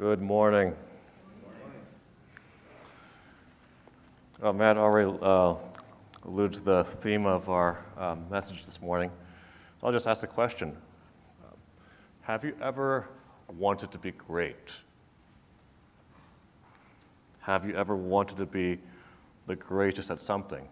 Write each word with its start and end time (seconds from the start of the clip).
Good 0.00 0.22
morning. 0.22 0.74
Uh, 4.42 4.50
Matt 4.50 4.78
already 4.78 5.14
uh, 5.20 5.56
alluded 6.24 6.54
to 6.54 6.60
the 6.60 6.84
theme 7.02 7.26
of 7.26 7.50
our 7.50 7.84
um, 7.98 8.24
message 8.30 8.64
this 8.64 8.80
morning. 8.80 9.10
I'll 9.82 9.92
just 9.92 10.06
ask 10.06 10.22
the 10.22 10.26
question 10.26 10.74
Have 12.22 12.44
you 12.44 12.56
ever 12.62 13.08
wanted 13.58 13.92
to 13.92 13.98
be 13.98 14.12
great? 14.12 14.70
Have 17.40 17.66
you 17.66 17.76
ever 17.76 17.94
wanted 17.94 18.38
to 18.38 18.46
be 18.46 18.78
the 19.46 19.56
greatest 19.56 20.10
at 20.10 20.18
something? 20.18 20.66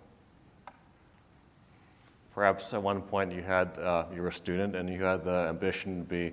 Perhaps 2.35 2.73
at 2.73 2.83
one 2.83 3.03
point 3.03 3.31
you 3.31 3.43
had 3.43 3.79
uh, 3.79 4.07
you 4.11 4.23
were 4.23 4.29
a 4.29 4.33
student 4.33 4.75
and 4.75 4.89
you 4.89 5.03
had 5.03 5.23
the 5.23 5.49
ambition 5.51 5.99
to 5.99 6.05
be 6.05 6.33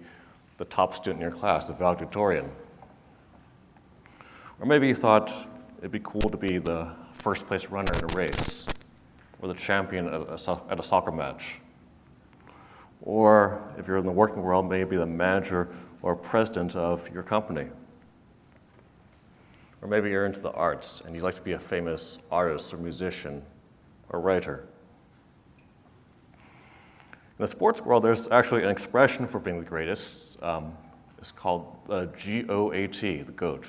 the 0.57 0.65
top 0.65 0.95
student 0.95 1.21
in 1.21 1.29
your 1.29 1.37
class, 1.37 1.67
the 1.67 1.73
valedictorian. 1.73 2.49
Or 4.59 4.65
maybe 4.65 4.87
you 4.87 4.95
thought 4.95 5.31
it'd 5.79 5.91
be 5.91 5.99
cool 6.01 6.29
to 6.29 6.37
be 6.37 6.57
the 6.57 6.89
first 7.13 7.45
place 7.47 7.65
runner 7.65 7.91
in 7.93 8.03
a 8.03 8.07
race, 8.15 8.65
or 9.41 9.47
the 9.49 9.53
champion 9.53 10.07
at 10.07 10.13
a, 10.13 10.59
at 10.69 10.79
a 10.79 10.83
soccer 10.83 11.11
match. 11.11 11.59
Or 13.01 13.61
if 13.77 13.87
you're 13.87 13.97
in 13.97 14.05
the 14.05 14.11
working 14.11 14.41
world, 14.41 14.69
maybe 14.69 14.95
the 14.95 15.05
manager 15.05 15.67
or 16.01 16.15
president 16.15 16.75
of 16.75 17.09
your 17.13 17.23
company. 17.23 17.67
Or 19.81 19.87
maybe 19.87 20.09
you're 20.09 20.25
into 20.25 20.39
the 20.39 20.51
arts 20.51 21.01
and 21.05 21.13
you'd 21.13 21.23
like 21.23 21.35
to 21.35 21.41
be 21.41 21.51
a 21.51 21.59
famous 21.59 22.19
artist 22.31 22.73
or 22.73 22.77
musician 22.77 23.43
or 24.09 24.19
writer. 24.19 24.65
In 27.37 27.43
the 27.43 27.47
sports 27.47 27.81
world, 27.81 28.03
there's 28.03 28.29
actually 28.29 28.63
an 28.63 28.69
expression 28.69 29.27
for 29.27 29.39
being 29.39 29.59
the 29.59 29.65
greatest. 29.65 30.41
Um, 30.41 30.77
it's 31.19 31.31
called 31.31 31.75
uh, 31.89 32.05
GOAT, 32.05 32.93
the 33.01 33.33
GOAT, 33.35 33.65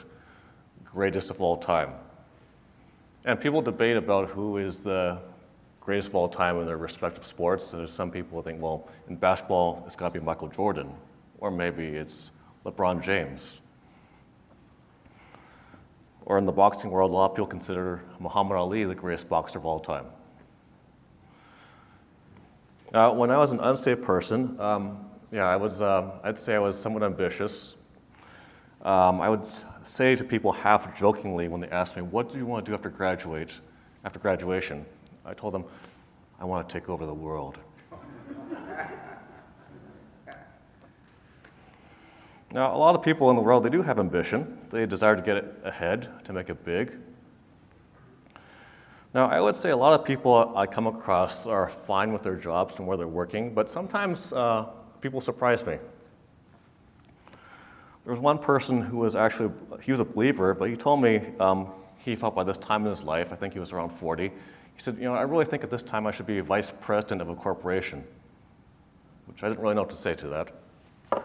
greatest 0.96 1.28
of 1.28 1.42
all 1.42 1.58
time. 1.58 1.92
And 3.26 3.38
people 3.38 3.60
debate 3.60 3.98
about 3.98 4.30
who 4.30 4.56
is 4.56 4.80
the 4.80 5.18
greatest 5.78 6.08
of 6.08 6.14
all 6.14 6.26
time 6.26 6.58
in 6.58 6.64
their 6.64 6.78
respective 6.78 7.26
sports. 7.26 7.66
So 7.66 7.76
there's 7.76 7.92
some 7.92 8.10
people 8.10 8.38
who 8.38 8.42
think, 8.42 8.62
well, 8.62 8.88
in 9.06 9.16
basketball, 9.16 9.82
it's 9.84 9.94
got 9.94 10.14
to 10.14 10.18
be 10.18 10.24
Michael 10.24 10.48
Jordan, 10.48 10.90
or 11.38 11.50
maybe 11.50 11.84
it's 11.84 12.30
LeBron 12.64 13.02
James. 13.02 13.60
Or 16.24 16.38
in 16.38 16.46
the 16.46 16.52
boxing 16.52 16.90
world, 16.90 17.10
a 17.10 17.14
lot 17.14 17.32
of 17.32 17.36
people 17.36 17.46
consider 17.46 18.02
Muhammad 18.18 18.56
Ali 18.56 18.84
the 18.84 18.94
greatest 18.94 19.28
boxer 19.28 19.58
of 19.58 19.66
all 19.66 19.80
time. 19.80 20.06
Uh, 22.94 23.10
when 23.10 23.30
I 23.30 23.36
was 23.36 23.52
an 23.52 23.60
unsafe 23.60 24.00
person, 24.00 24.58
um, 24.58 25.04
yeah, 25.30 25.44
I 25.44 25.56
was, 25.56 25.82
uh, 25.82 26.12
I'd 26.24 26.38
say 26.38 26.54
I 26.54 26.58
was 26.58 26.80
somewhat 26.80 27.02
ambitious. 27.02 27.76
Um, 28.80 29.20
I 29.20 29.28
would 29.28 29.44
say 29.86 30.16
to 30.16 30.24
people 30.24 30.52
half 30.52 30.98
jokingly 30.98 31.48
when 31.48 31.60
they 31.60 31.68
ask 31.68 31.96
me, 31.96 32.02
What 32.02 32.32
do 32.32 32.38
you 32.38 32.46
want 32.46 32.64
to 32.64 32.70
do 32.70 32.74
after, 32.74 32.90
graduate, 32.90 33.52
after 34.04 34.18
graduation? 34.18 34.84
I 35.24 35.34
told 35.34 35.54
them, 35.54 35.64
I 36.38 36.44
want 36.44 36.68
to 36.68 36.72
take 36.72 36.88
over 36.88 37.06
the 37.06 37.14
world. 37.14 37.58
now, 42.52 42.74
a 42.74 42.78
lot 42.78 42.94
of 42.94 43.02
people 43.02 43.30
in 43.30 43.36
the 43.36 43.42
world, 43.42 43.64
they 43.64 43.70
do 43.70 43.82
have 43.82 43.98
ambition. 43.98 44.58
They 44.70 44.86
desire 44.86 45.16
to 45.16 45.22
get 45.22 45.44
ahead, 45.64 46.08
to 46.24 46.32
make 46.32 46.50
it 46.50 46.64
big. 46.64 46.92
Now, 49.14 49.28
I 49.30 49.40
would 49.40 49.54
say 49.56 49.70
a 49.70 49.76
lot 49.76 49.98
of 49.98 50.04
people 50.04 50.52
I 50.54 50.66
come 50.66 50.86
across 50.86 51.46
are 51.46 51.70
fine 51.70 52.12
with 52.12 52.22
their 52.22 52.36
jobs 52.36 52.74
and 52.78 52.86
where 52.86 52.98
they're 52.98 53.08
working, 53.08 53.54
but 53.54 53.70
sometimes 53.70 54.32
uh, 54.34 54.66
people 55.00 55.22
surprise 55.22 55.64
me. 55.64 55.78
There 58.06 58.12
was 58.12 58.20
one 58.20 58.38
person 58.38 58.82
who 58.82 58.98
was 58.98 59.16
actually, 59.16 59.50
he 59.82 59.90
was 59.90 59.98
a 59.98 60.04
believer, 60.04 60.54
but 60.54 60.70
he 60.70 60.76
told 60.76 61.02
me 61.02 61.22
um, 61.40 61.72
he 61.98 62.14
felt 62.14 62.36
by 62.36 62.44
this 62.44 62.56
time 62.56 62.84
in 62.84 62.90
his 62.90 63.02
life, 63.02 63.32
I 63.32 63.34
think 63.34 63.52
he 63.52 63.58
was 63.58 63.72
around 63.72 63.90
40, 63.90 64.28
he 64.28 64.32
said, 64.76 64.96
you 64.98 65.02
know, 65.02 65.14
I 65.14 65.22
really 65.22 65.44
think 65.44 65.64
at 65.64 65.72
this 65.72 65.82
time 65.82 66.06
I 66.06 66.12
should 66.12 66.24
be 66.24 66.38
vice 66.38 66.72
president 66.80 67.20
of 67.20 67.28
a 67.28 67.34
corporation, 67.34 68.04
which 69.26 69.42
I 69.42 69.48
didn't 69.48 69.60
really 69.60 69.74
know 69.74 69.80
what 69.80 69.90
to 69.90 69.96
say 69.96 70.14
to 70.14 70.28
that. 70.28 71.24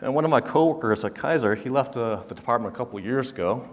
And 0.00 0.14
one 0.14 0.24
of 0.24 0.30
my 0.30 0.40
coworkers 0.40 1.04
at 1.04 1.14
Kaiser, 1.14 1.54
he 1.54 1.68
left 1.68 1.94
uh, 1.94 2.22
the 2.26 2.34
department 2.34 2.74
a 2.74 2.78
couple 2.78 2.98
years 2.98 3.30
ago 3.30 3.68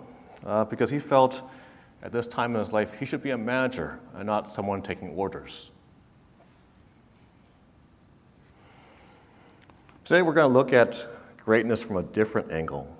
uh, 0.45 0.65
because 0.65 0.89
he 0.89 0.99
felt 0.99 1.41
at 2.03 2.11
this 2.11 2.27
time 2.27 2.53
in 2.53 2.59
his 2.59 2.73
life, 2.73 2.99
he 2.99 3.05
should 3.05 3.23
be 3.23 3.29
a 3.29 3.37
manager 3.37 3.97
and 4.13 4.25
not 4.25 4.49
someone 4.49 4.81
taking 4.81 5.11
orders. 5.11 5.71
Today, 10.03 10.21
we're 10.21 10.33
going 10.33 10.51
to 10.51 10.53
look 10.53 10.73
at 10.73 11.07
greatness 11.47 11.81
from 11.81 11.95
a 11.95 12.03
different 12.03 12.51
angle. 12.51 12.93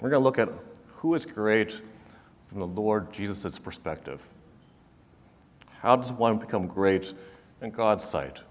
We're 0.00 0.10
going 0.10 0.20
to 0.20 0.24
look 0.24 0.38
at 0.38 0.48
who 0.98 1.12
is 1.16 1.26
great 1.26 1.80
from 2.48 2.60
the 2.60 2.66
Lord 2.68 3.12
Jesus' 3.12 3.58
perspective. 3.58 4.20
How 5.80 5.96
does 5.96 6.12
one 6.12 6.38
become 6.38 6.68
great 6.68 7.12
in 7.60 7.72
God's 7.72 8.04
sight? 8.04 8.42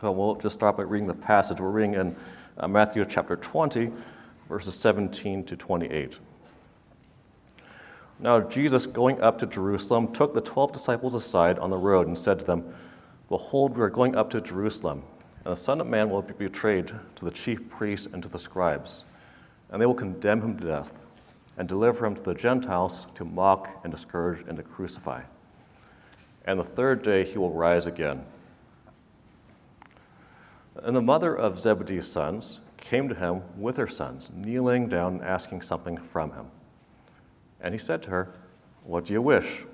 So 0.00 0.10
we'll 0.10 0.34
just 0.34 0.54
start 0.54 0.76
by 0.76 0.82
reading 0.82 1.06
the 1.06 1.14
passage. 1.14 1.60
We're 1.60 1.70
reading 1.70 1.94
in 1.94 2.16
uh, 2.56 2.66
Matthew 2.66 3.04
chapter 3.08 3.36
20, 3.36 3.92
verses 4.48 4.74
17 4.74 5.44
to 5.44 5.56
28. 5.56 6.18
Now, 8.18 8.40
Jesus, 8.40 8.88
going 8.88 9.20
up 9.20 9.38
to 9.38 9.46
Jerusalem, 9.46 10.12
took 10.12 10.34
the 10.34 10.40
twelve 10.40 10.72
disciples 10.72 11.14
aside 11.14 11.60
on 11.60 11.70
the 11.70 11.76
road 11.76 12.08
and 12.08 12.18
said 12.18 12.40
to 12.40 12.44
them, 12.44 12.74
Behold, 13.28 13.76
we 13.76 13.84
are 13.84 13.88
going 13.88 14.16
up 14.16 14.30
to 14.30 14.40
Jerusalem, 14.40 15.04
and 15.48 15.56
the 15.56 15.60
Son 15.62 15.80
of 15.80 15.86
Man 15.86 16.10
will 16.10 16.20
be 16.20 16.34
betrayed 16.34 16.88
to 16.88 17.24
the 17.24 17.30
chief 17.30 17.70
priests 17.70 18.06
and 18.12 18.22
to 18.22 18.28
the 18.28 18.38
scribes, 18.38 19.06
and 19.70 19.80
they 19.80 19.86
will 19.86 19.94
condemn 19.94 20.42
him 20.42 20.58
to 20.58 20.66
death, 20.66 20.92
and 21.56 21.66
deliver 21.66 22.04
him 22.04 22.14
to 22.14 22.20
the 22.20 22.34
Gentiles 22.34 23.06
to 23.14 23.24
mock 23.24 23.80
and 23.82 23.90
to 23.90 23.98
scourge 23.98 24.44
and 24.46 24.58
to 24.58 24.62
crucify. 24.62 25.22
And 26.44 26.60
the 26.60 26.64
third 26.64 27.02
day 27.02 27.24
he 27.24 27.38
will 27.38 27.54
rise 27.54 27.86
again. 27.86 28.26
And 30.82 30.94
the 30.94 31.00
mother 31.00 31.34
of 31.34 31.62
Zebedee's 31.62 32.06
sons 32.06 32.60
came 32.76 33.08
to 33.08 33.14
him 33.14 33.40
with 33.56 33.78
her 33.78 33.88
sons, 33.88 34.30
kneeling 34.30 34.86
down 34.86 35.14
and 35.14 35.24
asking 35.24 35.62
something 35.62 35.96
from 35.96 36.32
him. 36.32 36.48
And 37.58 37.72
he 37.72 37.78
said 37.78 38.02
to 38.02 38.10
her, 38.10 38.34
What 38.84 39.06
do 39.06 39.14
you 39.14 39.22
wish? 39.22 39.64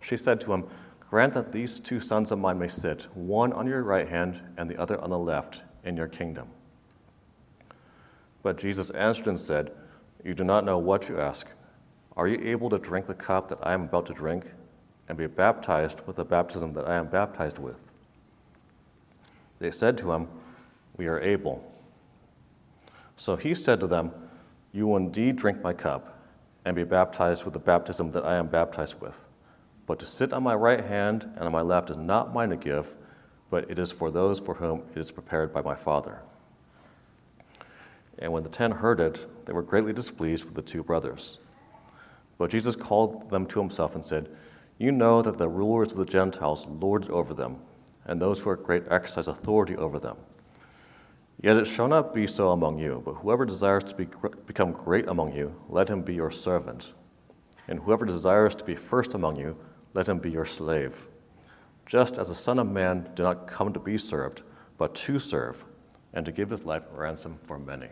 She 0.00 0.16
said 0.16 0.40
to 0.42 0.52
him, 0.52 0.68
Grant 1.14 1.34
that 1.34 1.52
these 1.52 1.78
two 1.78 2.00
sons 2.00 2.32
of 2.32 2.40
mine 2.40 2.58
may 2.58 2.66
sit, 2.66 3.06
one 3.14 3.52
on 3.52 3.68
your 3.68 3.84
right 3.84 4.08
hand 4.08 4.40
and 4.56 4.68
the 4.68 4.76
other 4.76 5.00
on 5.00 5.10
the 5.10 5.16
left, 5.16 5.62
in 5.84 5.96
your 5.96 6.08
kingdom. 6.08 6.48
But 8.42 8.58
Jesus 8.58 8.90
answered 8.90 9.28
and 9.28 9.38
said, 9.38 9.70
You 10.24 10.34
do 10.34 10.42
not 10.42 10.64
know 10.64 10.76
what 10.76 11.08
you 11.08 11.20
ask. 11.20 11.46
Are 12.16 12.26
you 12.26 12.40
able 12.42 12.68
to 12.68 12.78
drink 12.78 13.06
the 13.06 13.14
cup 13.14 13.48
that 13.50 13.60
I 13.62 13.74
am 13.74 13.82
about 13.82 14.06
to 14.06 14.12
drink, 14.12 14.50
and 15.08 15.16
be 15.16 15.28
baptized 15.28 16.04
with 16.04 16.16
the 16.16 16.24
baptism 16.24 16.72
that 16.72 16.88
I 16.88 16.96
am 16.96 17.06
baptized 17.06 17.60
with? 17.60 17.76
They 19.60 19.70
said 19.70 19.96
to 19.98 20.10
him, 20.10 20.26
We 20.96 21.06
are 21.06 21.20
able. 21.20 21.62
So 23.14 23.36
he 23.36 23.54
said 23.54 23.78
to 23.78 23.86
them, 23.86 24.10
You 24.72 24.88
will 24.88 24.96
indeed 24.96 25.36
drink 25.36 25.62
my 25.62 25.74
cup 25.74 26.24
and 26.64 26.74
be 26.74 26.82
baptized 26.82 27.44
with 27.44 27.54
the 27.54 27.60
baptism 27.60 28.10
that 28.10 28.24
I 28.24 28.34
am 28.34 28.48
baptized 28.48 29.00
with. 29.00 29.22
But 29.86 29.98
to 29.98 30.06
sit 30.06 30.32
on 30.32 30.42
my 30.42 30.54
right 30.54 30.84
hand 30.84 31.24
and 31.36 31.44
on 31.44 31.52
my 31.52 31.60
left 31.60 31.90
is 31.90 31.96
not 31.96 32.32
mine 32.32 32.50
to 32.50 32.56
give, 32.56 32.96
but 33.50 33.70
it 33.70 33.78
is 33.78 33.92
for 33.92 34.10
those 34.10 34.40
for 34.40 34.54
whom 34.54 34.82
it 34.94 34.98
is 34.98 35.10
prepared 35.10 35.52
by 35.52 35.62
my 35.62 35.74
Father. 35.74 36.22
And 38.18 38.32
when 38.32 38.42
the 38.42 38.48
ten 38.48 38.70
heard 38.70 39.00
it, 39.00 39.26
they 39.46 39.52
were 39.52 39.62
greatly 39.62 39.92
displeased 39.92 40.44
with 40.44 40.54
the 40.54 40.62
two 40.62 40.82
brothers. 40.82 41.38
But 42.38 42.50
Jesus 42.50 42.76
called 42.76 43.30
them 43.30 43.46
to 43.46 43.60
himself 43.60 43.94
and 43.94 44.04
said, 44.04 44.28
You 44.78 44.92
know 44.92 45.22
that 45.22 45.38
the 45.38 45.48
rulers 45.48 45.92
of 45.92 45.98
the 45.98 46.04
Gentiles 46.04 46.66
lord 46.66 47.04
it 47.04 47.10
over 47.10 47.34
them, 47.34 47.58
and 48.04 48.20
those 48.20 48.40
who 48.40 48.50
are 48.50 48.56
great 48.56 48.84
exercise 48.90 49.28
authority 49.28 49.76
over 49.76 49.98
them. 49.98 50.16
Yet 51.42 51.56
it 51.56 51.66
shall 51.66 51.88
not 51.88 52.14
be 52.14 52.26
so 52.26 52.50
among 52.50 52.78
you, 52.78 53.02
but 53.04 53.16
whoever 53.16 53.44
desires 53.44 53.84
to 53.84 53.94
be, 53.94 54.06
become 54.46 54.72
great 54.72 55.08
among 55.08 55.34
you, 55.34 55.54
let 55.68 55.90
him 55.90 56.02
be 56.02 56.14
your 56.14 56.30
servant. 56.30 56.94
And 57.68 57.80
whoever 57.80 58.06
desires 58.06 58.54
to 58.56 58.64
be 58.64 58.76
first 58.76 59.14
among 59.14 59.36
you, 59.36 59.56
let 59.94 60.08
him 60.08 60.18
be 60.18 60.30
your 60.30 60.44
slave. 60.44 61.06
Just 61.86 62.18
as 62.18 62.28
the 62.28 62.34
Son 62.34 62.58
of 62.58 62.66
Man 62.66 63.04
did 63.14 63.22
not 63.22 63.46
come 63.46 63.72
to 63.72 63.80
be 63.80 63.96
served, 63.96 64.42
but 64.76 64.94
to 64.94 65.18
serve, 65.18 65.64
and 66.12 66.26
to 66.26 66.32
give 66.32 66.50
his 66.50 66.64
life 66.64 66.82
a 66.92 67.00
ransom 67.00 67.38
for 67.46 67.58
many. 67.58 67.88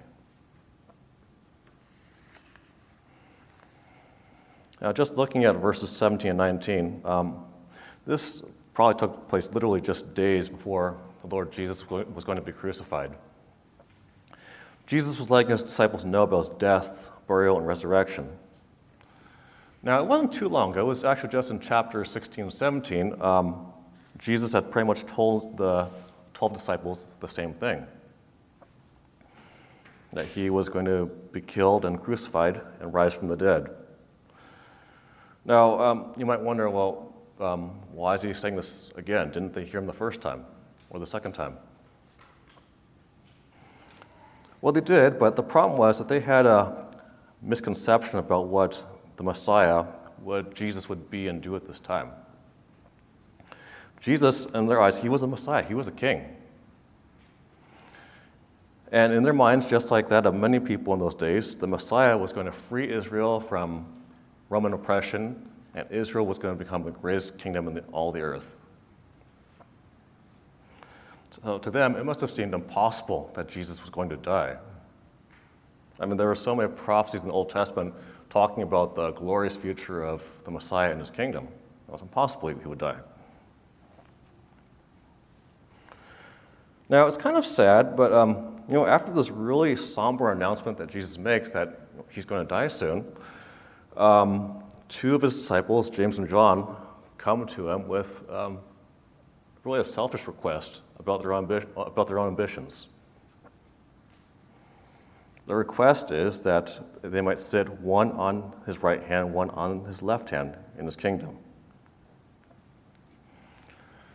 Now, 4.80 4.92
just 4.92 5.16
looking 5.16 5.44
at 5.44 5.54
verses 5.56 5.90
17 5.90 6.30
and 6.30 6.38
19, 6.38 7.02
um, 7.04 7.44
this 8.04 8.42
probably 8.74 8.98
took 8.98 9.28
place 9.28 9.48
literally 9.52 9.80
just 9.80 10.12
days 10.14 10.48
before 10.48 10.98
the 11.22 11.28
Lord 11.28 11.52
Jesus 11.52 11.88
was 11.88 12.24
going 12.24 12.36
to 12.36 12.42
be 12.42 12.50
crucified. 12.50 13.12
Jesus 14.86 15.18
was 15.20 15.30
letting 15.30 15.52
his 15.52 15.62
disciples 15.62 16.04
know 16.04 16.24
about 16.24 16.38
his 16.38 16.48
death, 16.50 17.12
burial, 17.28 17.58
and 17.58 17.66
resurrection. 17.66 18.28
Now, 19.84 20.00
it 20.00 20.06
wasn't 20.06 20.32
too 20.32 20.48
long 20.48 20.70
ago, 20.70 20.82
it 20.82 20.84
was 20.84 21.04
actually 21.04 21.30
just 21.30 21.50
in 21.50 21.58
chapter 21.58 22.04
16 22.04 22.44
and 22.44 22.52
17. 22.52 23.20
Um, 23.20 23.66
Jesus 24.18 24.52
had 24.52 24.70
pretty 24.70 24.86
much 24.86 25.04
told 25.04 25.56
the 25.56 25.88
12 26.34 26.54
disciples 26.54 27.06
the 27.20 27.28
same 27.28 27.52
thing. 27.54 27.86
that 30.12 30.26
he 30.26 30.50
was 30.50 30.68
going 30.68 30.84
to 30.84 31.06
be 31.32 31.40
killed 31.40 31.86
and 31.86 31.98
crucified 31.98 32.60
and 32.80 32.92
rise 32.92 33.14
from 33.14 33.28
the 33.28 33.36
dead. 33.36 33.70
Now, 35.46 35.80
um, 35.80 36.12
you 36.18 36.26
might 36.26 36.40
wonder, 36.40 36.68
well, 36.68 37.14
um, 37.40 37.70
why 37.90 38.12
is 38.14 38.20
he 38.20 38.34
saying 38.34 38.54
this 38.54 38.92
again? 38.96 39.30
Didn't 39.30 39.54
they 39.54 39.64
hear 39.64 39.80
him 39.80 39.86
the 39.86 39.92
first 39.92 40.20
time 40.20 40.44
or 40.90 41.00
the 41.00 41.06
second 41.06 41.32
time? 41.32 41.56
Well, 44.60 44.72
they 44.74 44.82
did, 44.82 45.18
but 45.18 45.34
the 45.34 45.42
problem 45.42 45.78
was 45.78 45.96
that 45.96 46.08
they 46.08 46.20
had 46.20 46.44
a 46.44 46.86
misconception 47.40 48.18
about 48.18 48.48
what 48.48 48.84
the 49.22 49.26
Messiah, 49.26 49.84
what 50.24 50.52
Jesus 50.52 50.88
would 50.88 51.08
be 51.08 51.28
and 51.28 51.40
do 51.40 51.54
at 51.54 51.64
this 51.64 51.78
time. 51.78 52.10
Jesus, 54.00 54.46
in 54.46 54.66
their 54.66 54.80
eyes, 54.80 54.98
he 54.98 55.08
was 55.08 55.22
a 55.22 55.28
Messiah, 55.28 55.62
he 55.62 55.74
was 55.74 55.86
a 55.86 55.92
king. 55.92 56.24
And 58.90 59.12
in 59.12 59.22
their 59.22 59.32
minds, 59.32 59.64
just 59.64 59.92
like 59.92 60.08
that 60.08 60.26
of 60.26 60.34
many 60.34 60.58
people 60.58 60.92
in 60.92 60.98
those 60.98 61.14
days, 61.14 61.56
the 61.56 61.68
Messiah 61.68 62.18
was 62.18 62.32
going 62.32 62.46
to 62.46 62.52
free 62.52 62.92
Israel 62.92 63.38
from 63.38 63.86
Roman 64.48 64.72
oppression, 64.72 65.48
and 65.74 65.86
Israel 65.90 66.26
was 66.26 66.40
going 66.40 66.58
to 66.58 66.62
become 66.62 66.82
the 66.82 66.90
greatest 66.90 67.38
kingdom 67.38 67.68
in 67.68 67.74
the, 67.74 67.84
all 67.92 68.10
the 68.10 68.20
earth. 68.20 68.58
So 71.30 71.58
to 71.58 71.70
them, 71.70 71.94
it 71.94 72.04
must 72.04 72.20
have 72.20 72.30
seemed 72.32 72.54
impossible 72.54 73.30
that 73.34 73.48
Jesus 73.48 73.80
was 73.80 73.88
going 73.88 74.08
to 74.08 74.16
die. 74.16 74.56
I 76.00 76.06
mean, 76.06 76.16
there 76.16 76.26
were 76.26 76.34
so 76.34 76.56
many 76.56 76.68
prophecies 76.68 77.22
in 77.22 77.28
the 77.28 77.34
Old 77.34 77.50
Testament 77.50 77.94
talking 78.32 78.62
about 78.62 78.96
the 78.96 79.10
glorious 79.10 79.54
future 79.56 80.02
of 80.02 80.22
the 80.44 80.50
Messiah 80.50 80.90
and 80.90 80.98
his 80.98 81.10
kingdom. 81.10 81.44
It 81.86 81.92
was 81.92 82.00
impossible 82.00 82.48
he 82.48 82.54
would 82.54 82.78
die. 82.78 82.96
Now, 86.88 87.06
it's 87.06 87.18
kind 87.18 87.36
of 87.36 87.44
sad, 87.44 87.94
but 87.94 88.10
um, 88.10 88.62
you 88.68 88.74
know, 88.74 88.86
after 88.86 89.12
this 89.12 89.28
really 89.28 89.76
somber 89.76 90.32
announcement 90.32 90.78
that 90.78 90.88
Jesus 90.88 91.18
makes 91.18 91.50
that 91.50 91.80
he's 92.08 92.24
going 92.24 92.42
to 92.42 92.48
die 92.48 92.68
soon, 92.68 93.04
um, 93.98 94.62
two 94.88 95.14
of 95.14 95.20
his 95.20 95.36
disciples, 95.36 95.90
James 95.90 96.16
and 96.16 96.26
John, 96.26 96.74
come 97.18 97.46
to 97.48 97.68
him 97.68 97.86
with 97.86 98.28
um, 98.30 98.60
really 99.62 99.80
a 99.80 99.84
selfish 99.84 100.26
request 100.26 100.80
about 100.98 101.20
their, 101.20 101.32
ambi- 101.32 101.66
about 101.76 102.08
their 102.08 102.18
own 102.18 102.28
ambitions. 102.28 102.88
The 105.46 105.56
request 105.56 106.12
is 106.12 106.42
that 106.42 106.80
they 107.02 107.20
might 107.20 107.38
sit 107.38 107.68
one 107.80 108.12
on 108.12 108.54
his 108.64 108.82
right 108.82 109.02
hand, 109.02 109.34
one 109.34 109.50
on 109.50 109.84
his 109.84 110.02
left 110.02 110.30
hand 110.30 110.56
in 110.78 110.84
his 110.84 110.96
kingdom. 110.96 111.38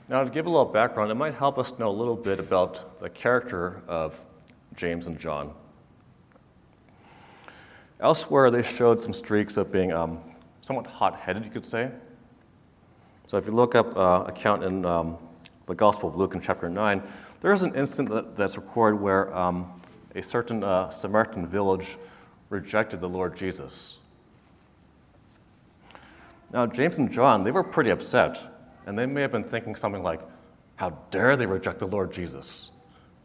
Now, 0.09 0.23
to 0.23 0.29
give 0.29 0.45
a 0.45 0.49
little 0.49 0.65
background, 0.65 1.11
it 1.11 1.15
might 1.15 1.33
help 1.33 1.57
us 1.57 1.77
know 1.77 1.89
a 1.89 1.91
little 1.91 2.15
bit 2.15 2.39
about 2.39 3.01
the 3.01 3.09
character 3.09 3.81
of 3.89 4.17
James 4.77 5.05
and 5.05 5.19
John. 5.19 5.53
Elsewhere, 7.99 8.49
they 8.49 8.63
showed 8.63 9.01
some 9.01 9.11
streaks 9.11 9.57
of 9.57 9.69
being 9.69 9.91
um, 9.91 10.21
somewhat 10.61 10.87
hot 10.87 11.19
headed, 11.19 11.43
you 11.43 11.51
could 11.51 11.65
say. 11.65 11.91
So, 13.27 13.35
if 13.35 13.45
you 13.45 13.51
look 13.51 13.75
up 13.75 13.97
uh, 13.97 14.23
account 14.27 14.63
in 14.63 14.85
um, 14.85 15.17
the 15.65 15.75
Gospel 15.75 16.07
of 16.07 16.15
Luke 16.15 16.35
in 16.35 16.39
chapter 16.39 16.69
9, 16.69 17.03
there 17.41 17.51
is 17.51 17.63
an 17.63 17.75
incident 17.75 18.09
that, 18.11 18.37
that's 18.37 18.55
recorded 18.55 19.01
where 19.01 19.35
um, 19.35 19.69
a 20.15 20.23
certain 20.23 20.63
uh, 20.63 20.89
Samaritan 20.89 21.47
village 21.47 21.97
rejected 22.49 23.01
the 23.01 23.09
Lord 23.09 23.35
Jesus. 23.35 23.97
Now, 26.51 26.65
James 26.65 26.97
and 26.97 27.11
John, 27.11 27.43
they 27.43 27.51
were 27.51 27.63
pretty 27.63 27.89
upset 27.89 28.39
and 28.85 28.97
they 28.97 29.05
may 29.05 29.21
have 29.21 29.31
been 29.31 29.43
thinking 29.43 29.75
something 29.75 30.01
like, 30.01 30.21
How 30.77 30.91
dare 31.11 31.35
they 31.35 31.45
reject 31.45 31.79
the 31.79 31.87
Lord 31.87 32.13
Jesus? 32.13 32.71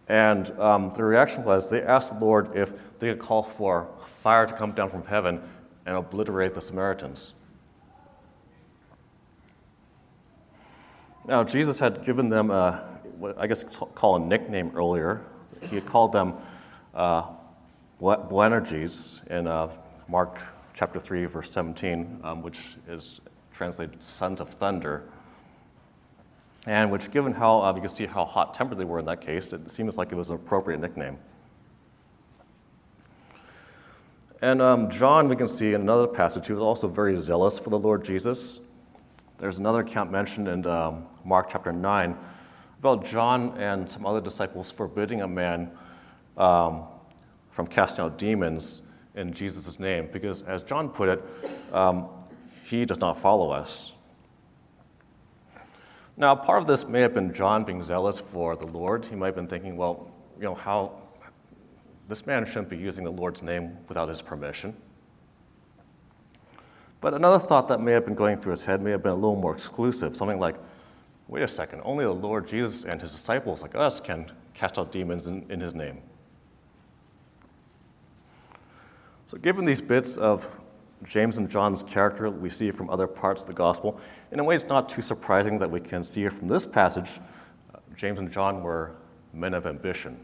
And 0.09 0.51
um, 0.59 0.91
the 0.91 1.05
reaction 1.05 1.45
was 1.45 1.71
they 1.71 1.83
asked 1.83 2.13
the 2.13 2.25
Lord 2.25 2.57
if 2.57 2.73
they 2.99 3.11
could 3.11 3.21
call 3.21 3.45
for 3.45 3.89
fire 4.21 4.47
to 4.47 4.53
come 4.53 4.73
down 4.73 4.91
from 4.91 5.05
heaven 5.07 5.41
and 5.87 5.97
obliterate 5.97 6.55
the 6.55 6.61
Samaritans. 6.61 7.35
Now, 11.27 11.45
Jesus 11.45 11.79
had 11.79 12.05
given 12.05 12.29
them, 12.29 12.51
a, 12.51 12.85
what 13.19 13.39
I 13.39 13.47
guess 13.47 13.65
call 13.95 14.17
a 14.17 14.19
nickname 14.19 14.73
earlier. 14.75 15.23
He 15.71 15.77
had 15.77 15.87
called 15.87 16.11
them 16.11 16.35
uh, 16.95 17.25
Boanerges 18.01 19.21
in 19.31 19.47
uh, 19.47 19.71
Mark 20.09 20.41
chapter 20.75 20.99
3, 20.99 21.27
verse 21.27 21.51
17, 21.51 22.21
um, 22.25 22.43
which 22.43 22.61
is 22.89 23.21
translated 23.53 24.03
sons 24.03 24.41
of 24.41 24.51
thunder 24.51 25.05
and 26.67 26.93
which, 26.93 27.11
given 27.11 27.33
how 27.33 27.63
uh, 27.63 27.75
you 27.75 27.81
can 27.81 27.91
see 27.91 28.07
how 28.07 28.25
hot 28.25 28.55
tempered 28.55 28.79
they 28.79 28.85
were 28.85 29.01
in 29.01 29.05
that 29.07 29.21
case, 29.21 29.53
it 29.53 29.71
seems 29.71 29.97
like 29.97 30.13
it 30.13 30.15
was 30.15 30.31
an 30.31 30.37
appropriate 30.37 30.79
nickname. 30.79 31.19
And 34.41 34.63
um, 34.63 34.91
John, 34.91 35.29
we 35.29 35.37
can 35.37 35.49
see 35.49 35.75
in 35.75 35.81
another 35.81 36.07
passage, 36.07 36.47
he 36.47 36.53
was 36.53 36.63
also 36.63 36.89
very 36.89 37.17
zealous 37.17 37.59
for 37.59 37.71
the 37.71 37.79
Lord 37.79 38.05
Jesus. 38.05 38.61
There's 39.39 39.59
another 39.59 39.81
account 39.81 40.11
mentioned 40.13 40.49
in 40.49 40.67
um, 40.67 41.07
Mark 41.25 41.49
chapter 41.51 41.73
9 41.73 42.17
about 42.79 43.07
John 43.07 43.57
and 43.59 43.91
some 43.91 44.07
other 44.07 44.21
disciples 44.21 44.71
forbidding 44.71 45.23
a 45.23 45.29
man 45.29 45.71
um, 46.37 46.85
from 47.51 47.67
casting 47.67 48.05
out 48.05 48.19
demons 48.19 48.83
in 49.15 49.33
Jesus' 49.33 49.79
name, 49.79 50.09
because 50.13 50.43
as 50.43 50.63
John 50.63 50.89
put 50.89 51.09
it, 51.09 51.23
um, 51.73 52.09
he 52.65 52.85
does 52.85 52.99
not 52.99 53.21
follow 53.21 53.51
us. 53.51 53.93
Now, 56.17 56.35
part 56.35 56.61
of 56.63 56.67
this 56.67 56.87
may 56.87 57.01
have 57.01 57.15
been 57.15 57.33
John 57.33 57.65
being 57.65 57.83
zealous 57.83 58.19
for 58.21 58.55
the 58.57 58.67
Lord. 58.67 59.05
He 59.07 59.17
might 59.17 59.27
have 59.27 59.35
been 59.35 59.49
thinking, 59.49 59.77
well, 59.77 60.15
you 60.37 60.45
know, 60.45 60.55
how 60.55 60.93
this 62.09 62.27
man 62.27 62.45
shouldn't 62.45 62.69
be 62.69 62.77
using 62.77 63.05
the 63.05 63.11
Lord's 63.11 63.43
name 63.43 63.79
without 63.89 64.09
his 64.09 64.21
permission. 64.21 64.77
But 67.01 67.15
another 67.15 67.39
thought 67.39 67.69
that 67.69 67.81
may 67.81 67.93
have 67.93 68.05
been 68.05 68.15
going 68.15 68.39
through 68.39 68.53
his 68.53 68.65
head 68.65 68.81
may 68.81 68.91
have 68.93 69.03
been 69.03 69.13
a 69.13 69.17
little 69.17 69.37
more 69.37 69.53
exclusive, 69.53 70.17
something 70.17 70.39
like, 70.39 70.57
wait 71.27 71.43
a 71.43 71.49
second, 71.49 71.81
only 71.85 72.05
the 72.05 72.13
Lord 72.13 72.47
Jesus 72.47 72.85
and 72.85 73.01
his 73.01 73.13
disciples 73.13 73.63
like 73.63 73.75
us 73.75 74.01
can 74.01 74.31
cast 74.55 74.79
out 74.79 74.93
demons 74.93 75.27
in, 75.27 75.51
in 75.51 75.61
his 75.61 75.75
name. 75.75 75.99
So, 79.33 79.39
given 79.39 79.65
these 79.65 79.81
bits 79.81 80.19
of 80.19 80.47
James 81.05 81.39
and 81.39 81.49
John's 81.49 81.83
character 81.83 82.29
we 82.29 82.51
see 82.51 82.71
from 82.71 82.91
other 82.91 83.07
parts 83.07 83.41
of 83.41 83.47
the 83.47 83.55
gospel. 83.55 83.99
In 84.31 84.39
a 84.39 84.45
way, 84.45 84.55
it's 84.55 84.67
not 84.67 84.91
too 84.91 85.01
surprising 85.01 85.59
that 85.61 85.71
we 85.71 85.81
can 85.81 86.05
see 86.05 86.29
from 86.29 86.49
this 86.49 86.67
passage 86.67 87.19
uh, 87.75 87.79
James 87.97 88.19
and 88.19 88.31
John 88.31 88.63
were 88.63 88.93
men 89.33 89.55
of 89.55 89.67
ambition. 89.67 90.21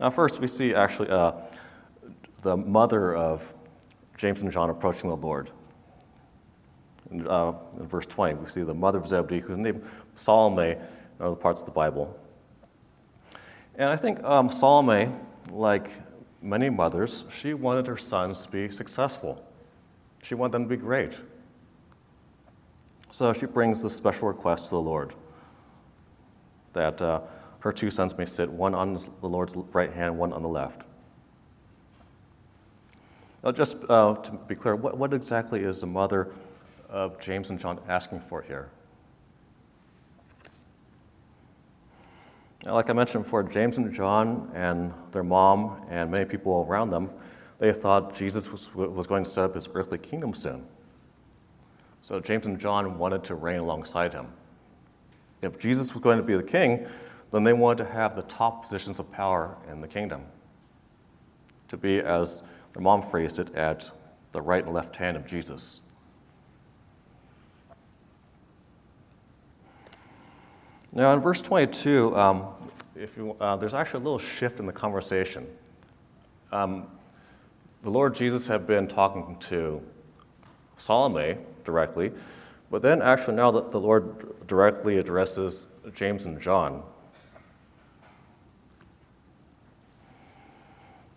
Now, 0.00 0.08
first, 0.08 0.40
we 0.40 0.46
see 0.46 0.74
actually 0.74 1.10
uh, 1.10 1.32
the 2.40 2.56
mother 2.56 3.14
of 3.14 3.52
James 4.16 4.40
and 4.40 4.50
John 4.50 4.70
approaching 4.70 5.10
the 5.10 5.16
Lord. 5.16 5.50
In, 7.10 7.28
uh, 7.28 7.52
in, 7.76 7.86
verse 7.86 8.06
20, 8.06 8.36
we 8.36 8.48
see 8.48 8.62
the 8.62 8.72
mother 8.72 9.00
of 9.00 9.06
Zebedee, 9.06 9.40
who's 9.40 9.58
named 9.58 9.84
Salome 10.14 10.70
in 10.70 10.78
other 11.20 11.36
parts 11.36 11.60
of 11.60 11.66
the 11.66 11.72
Bible. 11.72 12.18
And 13.76 13.88
I 13.88 13.96
think 13.96 14.22
um, 14.22 14.50
Salome, 14.50 15.10
like 15.50 15.90
many 16.40 16.70
mothers, 16.70 17.24
she 17.30 17.54
wanted 17.54 17.86
her 17.86 17.96
sons 17.96 18.44
to 18.44 18.50
be 18.50 18.70
successful. 18.70 19.44
She 20.22 20.34
wanted 20.34 20.52
them 20.52 20.62
to 20.64 20.68
be 20.68 20.76
great. 20.76 21.12
So 23.10 23.32
she 23.32 23.46
brings 23.46 23.82
this 23.82 23.94
special 23.94 24.28
request 24.28 24.64
to 24.66 24.70
the 24.70 24.80
Lord 24.80 25.14
that 26.72 27.00
uh, 27.00 27.20
her 27.60 27.72
two 27.72 27.90
sons 27.90 28.16
may 28.18 28.26
sit, 28.26 28.50
one 28.50 28.74
on 28.74 28.94
the 28.94 29.28
Lord's 29.28 29.56
right 29.56 29.92
hand, 29.92 30.18
one 30.18 30.32
on 30.32 30.42
the 30.42 30.48
left. 30.48 30.82
Now, 33.42 33.52
just 33.52 33.76
uh, 33.88 34.14
to 34.14 34.32
be 34.48 34.54
clear, 34.54 34.74
what, 34.74 34.96
what 34.96 35.12
exactly 35.12 35.62
is 35.62 35.80
the 35.80 35.86
mother 35.86 36.32
of 36.88 37.20
James 37.20 37.50
and 37.50 37.60
John 37.60 37.80
asking 37.88 38.20
for 38.20 38.42
here? 38.42 38.70
Like 42.64 42.88
I 42.88 42.94
mentioned 42.94 43.24
before, 43.24 43.42
James 43.42 43.76
and 43.76 43.92
John 43.92 44.50
and 44.54 44.92
their 45.12 45.22
mom 45.22 45.82
and 45.90 46.10
many 46.10 46.24
people 46.24 46.66
around 46.66 46.90
them, 46.90 47.10
they 47.58 47.72
thought 47.72 48.14
Jesus 48.14 48.50
was, 48.50 48.74
was 48.74 49.06
going 49.06 49.24
to 49.24 49.30
set 49.30 49.44
up 49.44 49.54
his 49.54 49.68
earthly 49.74 49.98
kingdom 49.98 50.34
soon. 50.34 50.64
So 52.00 52.20
James 52.20 52.46
and 52.46 52.58
John 52.58 52.98
wanted 52.98 53.22
to 53.24 53.34
reign 53.34 53.60
alongside 53.60 54.12
him. 54.14 54.28
If 55.42 55.58
Jesus 55.58 55.92
was 55.94 56.02
going 56.02 56.16
to 56.16 56.22
be 56.22 56.36
the 56.36 56.42
king, 56.42 56.86
then 57.32 57.44
they 57.44 57.52
wanted 57.52 57.84
to 57.84 57.90
have 57.90 58.16
the 58.16 58.22
top 58.22 58.64
positions 58.64 58.98
of 58.98 59.10
power 59.12 59.56
in 59.70 59.80
the 59.80 59.88
kingdom. 59.88 60.22
To 61.68 61.76
be, 61.76 62.00
as 62.00 62.42
their 62.72 62.82
mom 62.82 63.02
phrased 63.02 63.38
it, 63.38 63.54
at 63.54 63.90
the 64.32 64.40
right 64.40 64.64
and 64.64 64.72
left 64.72 64.96
hand 64.96 65.16
of 65.16 65.26
Jesus. 65.26 65.80
Now, 70.96 71.12
in 71.12 71.18
verse 71.18 71.40
22, 71.40 72.16
um, 72.16 72.46
if 72.94 73.16
you, 73.16 73.36
uh, 73.40 73.56
there's 73.56 73.74
actually 73.74 74.02
a 74.02 74.04
little 74.04 74.20
shift 74.20 74.60
in 74.60 74.66
the 74.66 74.72
conversation. 74.72 75.44
Um, 76.52 76.86
the 77.82 77.90
Lord 77.90 78.14
Jesus 78.14 78.46
had 78.46 78.64
been 78.64 78.86
talking 78.86 79.36
to 79.48 79.82
Salome 80.76 81.38
directly, 81.64 82.12
but 82.70 82.80
then 82.80 83.02
actually 83.02 83.34
now 83.34 83.50
that 83.50 83.72
the 83.72 83.80
Lord 83.80 84.46
directly 84.46 84.98
addresses 84.98 85.66
James 85.96 86.26
and 86.26 86.40
John. 86.40 86.84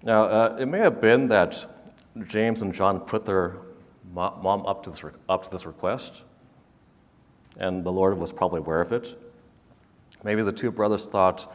Now, 0.01 0.23
uh, 0.23 0.57
it 0.59 0.65
may 0.65 0.79
have 0.79 0.99
been 0.99 1.27
that 1.27 1.85
James 2.25 2.63
and 2.63 2.73
John 2.73 2.99
put 3.01 3.27
their 3.27 3.57
mom 4.11 4.65
up 4.65 4.83
to, 4.85 4.89
this, 4.89 5.03
up 5.29 5.43
to 5.43 5.51
this 5.51 5.67
request, 5.67 6.23
and 7.57 7.83
the 7.83 7.91
Lord 7.91 8.17
was 8.17 8.33
probably 8.33 8.57
aware 8.57 8.81
of 8.81 8.91
it. 8.91 9.15
Maybe 10.27 10.43
the 10.43 10.51
two 10.51 10.71
brothers 10.71 11.07
thought 11.07 11.49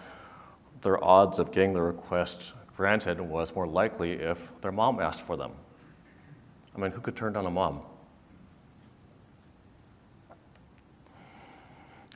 their 0.81 1.05
odds 1.05 1.39
of 1.39 1.53
getting 1.53 1.75
the 1.75 1.83
request 1.83 2.55
granted 2.75 3.21
was 3.21 3.55
more 3.55 3.67
likely 3.67 4.13
if 4.13 4.51
their 4.63 4.73
mom 4.73 4.99
asked 4.99 5.21
for 5.21 5.37
them. 5.37 5.53
I 6.75 6.81
mean, 6.81 6.91
who 6.91 7.03
could 7.03 7.15
turn 7.15 7.35
down 7.35 7.45
a 7.45 7.51
mom? 7.51 7.83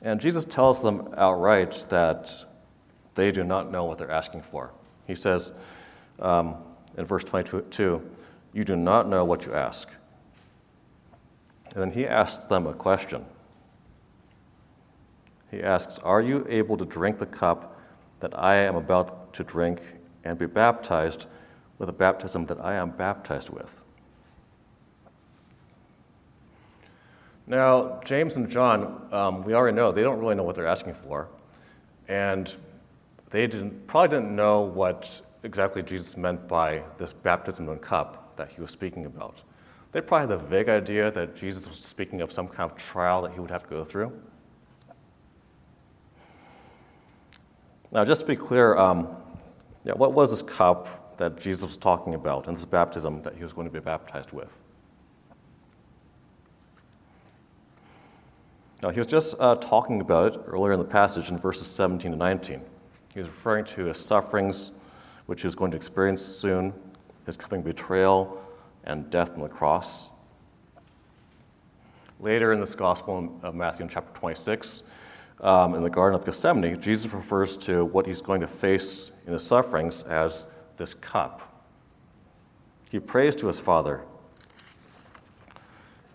And 0.01 0.19
Jesus 0.19 0.45
tells 0.45 0.81
them 0.81 1.13
outright 1.15 1.85
that 1.89 2.33
they 3.13 3.31
do 3.31 3.43
not 3.43 3.71
know 3.71 3.85
what 3.85 3.99
they're 3.99 4.09
asking 4.09 4.41
for. 4.41 4.71
He 5.05 5.13
says 5.13 5.51
um, 6.17 6.55
in 6.97 7.05
verse 7.05 7.23
22, 7.23 8.01
You 8.53 8.63
do 8.63 8.75
not 8.75 9.07
know 9.07 9.23
what 9.25 9.45
you 9.45 9.53
ask. 9.53 9.87
And 11.75 11.83
then 11.83 11.91
he 11.91 12.07
asks 12.07 12.45
them 12.45 12.65
a 12.65 12.73
question. 12.73 13.27
He 15.51 15.63
asks, 15.63 15.99
Are 15.99 16.21
you 16.21 16.45
able 16.49 16.77
to 16.77 16.85
drink 16.85 17.19
the 17.19 17.25
cup 17.25 17.79
that 18.19 18.37
I 18.37 18.55
am 18.55 18.75
about 18.75 19.33
to 19.33 19.43
drink 19.43 19.81
and 20.23 20.37
be 20.37 20.45
baptized 20.45 21.27
with 21.77 21.87
the 21.87 21.93
baptism 21.93 22.45
that 22.45 22.59
I 22.59 22.75
am 22.75 22.91
baptized 22.91 23.49
with? 23.49 23.81
Now, 27.45 28.01
James 28.03 28.35
and 28.35 28.49
John, 28.49 29.07
um, 29.11 29.43
we 29.43 29.53
already 29.53 29.75
know 29.75 29.93
they 29.93 30.03
don't 30.03 30.19
really 30.19 30.35
know 30.35 30.43
what 30.43 30.55
they're 30.55 30.67
asking 30.67 30.95
for. 30.95 31.29
And 32.09 32.53
they 33.29 33.47
didn't, 33.47 33.87
probably 33.87 34.17
didn't 34.17 34.35
know 34.35 34.61
what 34.61 35.21
exactly 35.43 35.81
Jesus 35.81 36.17
meant 36.17 36.45
by 36.47 36.83
this 36.97 37.13
baptism 37.13 37.69
in 37.69 37.79
cup 37.79 38.35
that 38.35 38.49
he 38.49 38.59
was 38.59 38.71
speaking 38.71 39.05
about. 39.05 39.41
They 39.93 40.01
probably 40.01 40.29
had 40.29 40.41
the 40.41 40.45
vague 40.45 40.67
idea 40.67 41.09
that 41.11 41.37
Jesus 41.37 41.67
was 41.67 41.77
speaking 41.79 42.19
of 42.21 42.31
some 42.33 42.49
kind 42.49 42.69
of 42.69 42.77
trial 42.77 43.21
that 43.21 43.31
he 43.31 43.39
would 43.39 43.51
have 43.51 43.63
to 43.63 43.69
go 43.69 43.85
through. 43.85 44.11
Now, 47.91 48.03
just 48.03 48.21
to 48.21 48.27
be 48.27 48.35
clear, 48.35 48.75
um, 48.75 49.07
yeah, 49.85 49.93
what 49.93 50.13
was 50.13 50.29
this 50.29 50.41
cup 50.41 51.17
that 51.17 51.39
Jesus 51.39 51.63
was 51.63 51.77
talking 51.77 52.13
about 52.13 52.47
and 52.47 52.57
this 52.57 52.65
baptism 52.65 53.21
that 53.21 53.35
he 53.35 53.43
was 53.43 53.53
going 53.53 53.67
to 53.67 53.73
be 53.73 53.79
baptized 53.79 54.31
with? 54.33 54.51
Now, 58.83 58.89
he 58.89 58.99
was 58.99 59.07
just 59.07 59.35
uh, 59.39 59.55
talking 59.55 60.01
about 60.01 60.35
it 60.35 60.41
earlier 60.45 60.73
in 60.73 60.79
the 60.79 60.85
passage 60.85 61.29
in 61.29 61.37
verses 61.37 61.65
17 61.67 62.11
to 62.11 62.17
19. 62.17 62.61
He 63.13 63.19
was 63.19 63.27
referring 63.27 63.65
to 63.65 63.85
his 63.85 63.97
sufferings, 63.97 64.71
which 65.25 65.41
he 65.41 65.47
was 65.47 65.55
going 65.55 65.71
to 65.71 65.77
experience 65.77 66.21
soon, 66.21 66.73
his 67.25 67.37
coming 67.37 67.63
betrayal 67.63 68.39
and 68.83 69.09
death 69.09 69.31
on 69.31 69.41
the 69.41 69.49
cross. 69.49 70.09
Later 72.19 72.53
in 72.53 72.59
this 72.59 72.75
Gospel 72.75 73.39
of 73.41 73.55
Matthew 73.55 73.85
in 73.85 73.89
chapter 73.89 74.11
26, 74.19 74.83
um, 75.39 75.75
in 75.75 75.83
the 75.83 75.89
Garden 75.89 76.19
of 76.19 76.25
Gethsemane, 76.25 76.81
Jesus 76.81 77.13
refers 77.13 77.57
to 77.57 77.85
what 77.85 78.05
he's 78.05 78.21
going 78.21 78.41
to 78.41 78.47
face 78.47 79.11
in 79.25 79.33
his 79.33 79.43
sufferings 79.43 80.03
as 80.03 80.45
this 80.77 80.93
cup. 80.93 81.65
He 82.89 82.99
prays 82.99 83.35
to 83.37 83.47
his 83.47 83.59
Father, 83.59 84.03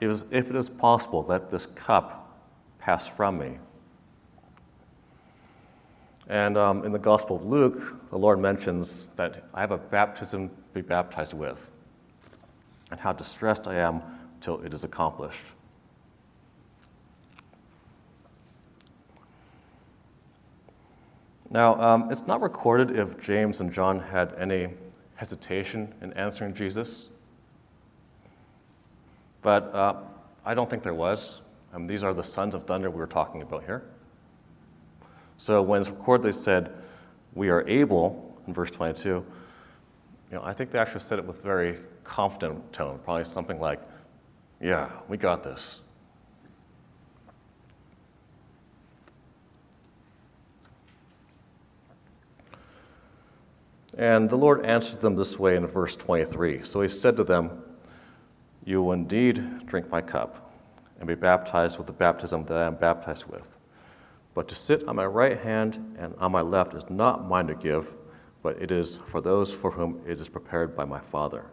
if 0.01 0.25
it 0.33 0.57
is 0.57 0.69
possible, 0.69 1.25
let 1.29 1.51
this 1.51 1.67
cup 1.67 2.37
pass 2.79 3.07
from 3.07 3.39
me. 3.39 3.59
And 6.29 6.57
um, 6.57 6.85
in 6.85 6.93
the 6.93 6.99
Gospel 6.99 7.37
of 7.37 7.45
Luke, 7.45 8.11
the 8.11 8.19
Lord 8.19 8.41
mentions 8.41 9.09
that 9.17 9.45
I 9.55 9.61
have 9.61 9.71
a 9.71 9.79
baptism 9.79 10.49
to 10.49 10.55
be 10.73 10.81
baptized 10.81 11.35
with, 11.35 11.71
and 12.91 12.99
how 12.99 13.13
distressed 13.13 13.69
I 13.69 13.77
am 13.77 14.03
till 14.41 14.61
it 14.63 14.75
is 14.75 14.83
accomplished. 14.83 15.45
Now, 21.53 21.79
um, 21.79 22.11
it's 22.11 22.27
not 22.27 22.41
recorded 22.41 22.97
if 22.97 23.21
James 23.21 23.61
and 23.61 23.71
John 23.71 24.01
had 24.01 24.35
any 24.39 24.71
hesitation 25.17 25.95
in 26.01 26.15
answering 26.15 26.55
Jesus, 26.55 27.11
but 29.43 29.65
uh, 29.75 29.97
I 30.47 30.55
don't 30.55 30.71
think 30.71 30.83
there 30.83 30.95
was. 30.95 31.43
Um, 31.75 31.87
these 31.87 32.03
are 32.03 32.15
the 32.15 32.25
sons 32.25 32.55
of 32.55 32.67
thunder 32.67 32.89
we 32.89 32.97
were 32.97 33.07
talking 33.07 33.43
about 33.43 33.65
here. 33.65 33.83
So 35.37 35.61
when 35.61 35.83
it's 35.83 35.91
recorded, 35.91 36.27
they 36.27 36.33
said, 36.33 36.73
We 37.35 37.51
are 37.51 37.69
able, 37.69 38.35
in 38.47 38.55
verse 38.55 38.71
22, 38.71 39.09
you 39.11 39.25
know, 40.31 40.43
I 40.43 40.55
think 40.55 40.71
they 40.71 40.79
actually 40.79 41.01
said 41.01 41.19
it 41.19 41.27
with 41.27 41.41
a 41.41 41.43
very 41.43 41.81
confident 42.03 42.73
tone, 42.73 42.99
probably 43.05 43.27
something 43.27 43.61
like, 43.61 43.79
Yeah, 44.59 44.89
we 45.07 45.19
got 45.19 45.43
this. 45.43 45.81
And 54.03 54.29
the 54.29 54.37
Lord 54.37 54.67
answered 54.67 55.01
them 55.01 55.15
this 55.15 55.39
way 55.39 55.55
in 55.55 55.65
verse 55.65 55.95
23. 55.95 56.65
So 56.65 56.81
he 56.81 56.89
said 56.89 57.17
to 57.19 57.23
them, 57.23 57.63
You 58.65 58.83
will 58.83 58.95
indeed 58.95 59.65
drink 59.65 59.93
my 59.93 60.01
cup 60.01 60.53
and 60.99 61.07
be 61.07 61.15
baptized 61.15 61.79
with 61.79 61.87
the 61.87 61.93
baptism 61.93 62.47
that 62.47 62.57
I 62.57 62.67
am 62.67 62.75
baptized 62.75 63.27
with. 63.27 63.49
But 64.35 64.49
to 64.49 64.57
sit 64.57 64.83
on 64.89 64.97
my 64.97 65.07
right 65.07 65.39
hand 65.39 65.95
and 65.97 66.17
on 66.19 66.33
my 66.33 66.41
left 66.41 66.75
is 66.75 66.91
not 66.91 67.29
mine 67.29 67.47
to 67.47 67.55
give, 67.55 67.95
but 68.43 68.61
it 68.61 68.73
is 68.73 68.97
for 68.97 69.21
those 69.21 69.53
for 69.53 69.71
whom 69.71 70.01
it 70.05 70.19
is 70.19 70.29
prepared 70.29 70.75
by 70.75 70.85
my 70.85 70.99
Father. 70.99 71.45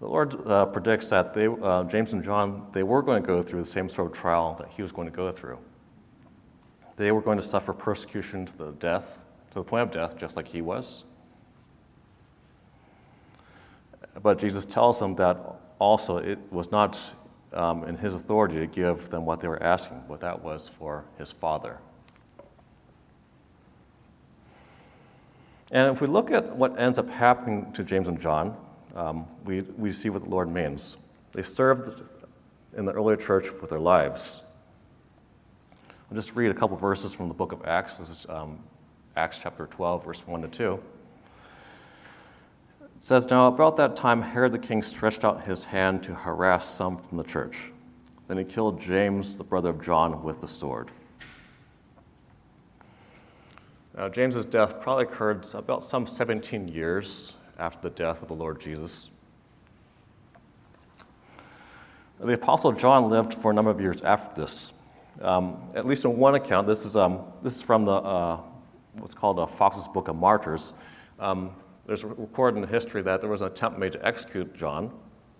The 0.00 0.06
Lord 0.06 0.46
uh, 0.46 0.64
predicts 0.64 1.10
that 1.10 1.34
they, 1.34 1.46
uh, 1.46 1.84
James 1.84 2.14
and 2.14 2.24
John, 2.24 2.68
they 2.72 2.84
were 2.84 3.02
going 3.02 3.22
to 3.22 3.26
go 3.26 3.42
through 3.42 3.60
the 3.60 3.68
same 3.68 3.90
sort 3.90 4.10
of 4.10 4.16
trial 4.16 4.56
that 4.60 4.70
he 4.70 4.80
was 4.80 4.92
going 4.92 5.06
to 5.06 5.14
go 5.14 5.30
through. 5.30 5.58
They 7.00 7.12
were 7.12 7.22
going 7.22 7.38
to 7.38 7.42
suffer 7.42 7.72
persecution 7.72 8.44
to 8.44 8.58
the 8.58 8.72
death, 8.72 9.18
to 9.52 9.54
the 9.54 9.62
point 9.62 9.84
of 9.84 9.90
death, 9.90 10.18
just 10.18 10.36
like 10.36 10.48
he 10.48 10.60
was. 10.60 11.04
But 14.22 14.38
Jesus 14.38 14.66
tells 14.66 15.00
them 15.00 15.14
that 15.14 15.38
also 15.78 16.18
it 16.18 16.38
was 16.50 16.70
not 16.70 17.14
um, 17.54 17.84
in 17.84 17.96
his 17.96 18.14
authority 18.14 18.56
to 18.56 18.66
give 18.66 19.08
them 19.08 19.24
what 19.24 19.40
they 19.40 19.48
were 19.48 19.62
asking, 19.62 20.02
but 20.10 20.20
that 20.20 20.44
was 20.44 20.68
for 20.68 21.06
his 21.16 21.32
Father. 21.32 21.78
And 25.70 25.90
if 25.90 26.02
we 26.02 26.06
look 26.06 26.30
at 26.30 26.54
what 26.54 26.78
ends 26.78 26.98
up 26.98 27.08
happening 27.08 27.72
to 27.72 27.82
James 27.82 28.08
and 28.08 28.20
John, 28.20 28.54
um, 28.94 29.26
we, 29.46 29.62
we 29.62 29.90
see 29.94 30.10
what 30.10 30.24
the 30.24 30.28
Lord 30.28 30.52
means. 30.52 30.98
They 31.32 31.44
served 31.44 32.02
in 32.76 32.84
the 32.84 32.92
earlier 32.92 33.16
church 33.16 33.46
with 33.58 33.70
their 33.70 33.80
lives. 33.80 34.42
I'll 36.10 36.16
just 36.16 36.34
read 36.34 36.50
a 36.50 36.54
couple 36.54 36.76
verses 36.76 37.14
from 37.14 37.28
the 37.28 37.34
book 37.34 37.52
of 37.52 37.64
Acts. 37.64 37.98
This 37.98 38.10
is 38.10 38.26
um, 38.28 38.58
Acts 39.14 39.38
chapter 39.40 39.68
12, 39.68 40.04
verse 40.04 40.26
1 40.26 40.42
to 40.42 40.48
2. 40.48 40.80
It 42.82 42.88
says, 42.98 43.30
Now 43.30 43.46
about 43.46 43.76
that 43.76 43.94
time, 43.94 44.20
Herod 44.22 44.50
the 44.50 44.58
king 44.58 44.82
stretched 44.82 45.24
out 45.24 45.44
his 45.44 45.62
hand 45.62 46.02
to 46.02 46.14
harass 46.14 46.68
some 46.68 46.98
from 46.98 47.16
the 47.16 47.22
church. 47.22 47.70
Then 48.26 48.38
he 48.38 48.44
killed 48.44 48.80
James, 48.80 49.36
the 49.36 49.44
brother 49.44 49.68
of 49.68 49.80
John, 49.80 50.24
with 50.24 50.40
the 50.40 50.48
sword. 50.48 50.90
Now, 53.96 54.08
James's 54.08 54.46
death 54.46 54.80
probably 54.80 55.04
occurred 55.04 55.46
about 55.54 55.84
some 55.84 56.08
17 56.08 56.66
years 56.66 57.34
after 57.56 57.88
the 57.88 57.94
death 57.94 58.20
of 58.20 58.26
the 58.26 58.34
Lord 58.34 58.60
Jesus. 58.60 59.10
The 62.18 62.32
Apostle 62.32 62.72
John 62.72 63.08
lived 63.08 63.32
for 63.32 63.52
a 63.52 63.54
number 63.54 63.70
of 63.70 63.80
years 63.80 64.02
after 64.02 64.40
this. 64.40 64.72
Um, 65.20 65.68
at 65.74 65.86
least 65.86 66.04
in 66.04 66.16
one 66.16 66.34
account, 66.34 66.66
this 66.66 66.84
is, 66.84 66.96
um, 66.96 67.24
this 67.42 67.56
is 67.56 67.62
from 67.62 67.84
the, 67.84 67.92
uh, 67.92 68.40
what's 68.94 69.14
called 69.14 69.38
a 69.38 69.46
Fox's 69.46 69.86
Book 69.88 70.08
of 70.08 70.16
Martyrs. 70.16 70.72
Um, 71.18 71.50
there's 71.86 72.04
recorded 72.04 72.62
in 72.62 72.68
history 72.68 73.02
that 73.02 73.20
there 73.20 73.28
was 73.28 73.40
an 73.40 73.48
attempt 73.48 73.78
made 73.78 73.92
to 73.92 74.06
execute 74.06 74.54
John. 74.54 74.92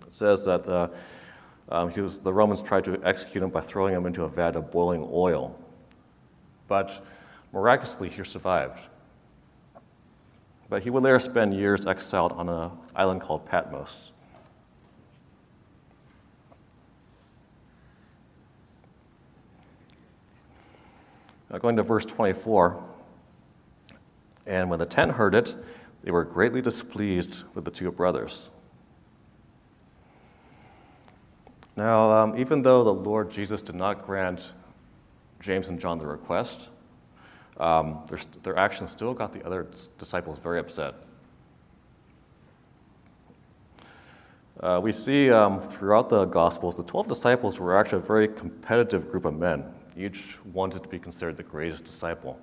It 0.07 0.15
says 0.15 0.45
that 0.45 0.69
uh, 0.69 0.89
um, 1.71 1.93
was, 1.95 2.19
the 2.19 2.33
Romans 2.33 2.61
tried 2.61 2.85
to 2.85 3.01
execute 3.05 3.43
him 3.43 3.51
by 3.51 3.61
throwing 3.61 3.95
him 3.95 4.05
into 4.05 4.25
a 4.25 4.29
vat 4.29 4.57
of 4.57 4.71
boiling 4.71 5.09
oil. 5.11 5.59
But 6.69 7.05
miraculously, 7.53 8.09
he 8.09 8.23
survived. 8.25 8.81
But 10.69 10.83
he 10.83 10.91
would 10.91 11.03
later 11.03 11.19
spend 11.19 11.55
years 11.55 11.87
exiled 11.87 12.33
on 12.33 12.49
an 12.49 12.71
island 12.95 13.21
called 13.23 13.47
Patmos. 13.47 14.13
Now, 21.51 21.59
going 21.59 21.77
to 21.77 21.83
verse 21.83 22.05
24. 22.05 22.83
And 24.47 24.71
when 24.71 24.79
the 24.79 24.87
ten 24.87 25.11
heard 25.11 25.35
it, 25.35 25.55
they 26.03 26.11
were 26.11 26.25
greatly 26.25 26.63
displeased 26.63 27.45
with 27.55 27.65
the 27.65 27.71
two 27.71 27.91
brothers. 27.91 28.51
Now, 31.77 32.11
um, 32.13 32.39
even 32.39 32.63
though 32.63 32.85
the 32.85 32.93
Lord 32.93 33.31
Jesus 33.31 33.63
did 33.63 33.75
not 33.75 34.07
grant 34.07 34.53
James 35.41 35.69
and 35.69 35.81
John 35.81 35.99
the 35.99 36.07
request, 36.07 36.69
um, 37.59 38.01
their, 38.09 38.19
their 38.43 38.59
actions 38.59 38.91
still 38.91 39.15
got 39.15 39.33
the 39.33 39.45
other 39.45 39.67
disciples 39.99 40.39
very 40.39 40.59
upset. 40.59 40.95
Uh, 44.59 44.79
we 44.83 44.93
see 44.93 45.31
um, 45.31 45.61
throughout 45.61 46.11
the 46.11 46.27
Gospels, 46.27 46.77
the 46.77 46.83
12 46.83 47.09
disciples 47.09 47.59
were 47.59 47.79
actually 47.79 48.03
a 48.03 48.07
very 48.07 48.29
competitive 48.29 49.11
group 49.11 49.25
of 49.25 49.35
men. 49.35 49.65
Each 50.01 50.39
wanted 50.47 50.83
to 50.83 50.89
be 50.89 50.99
considered 50.99 51.37
the 51.37 51.43
greatest 51.43 51.85
disciple. 51.85 52.41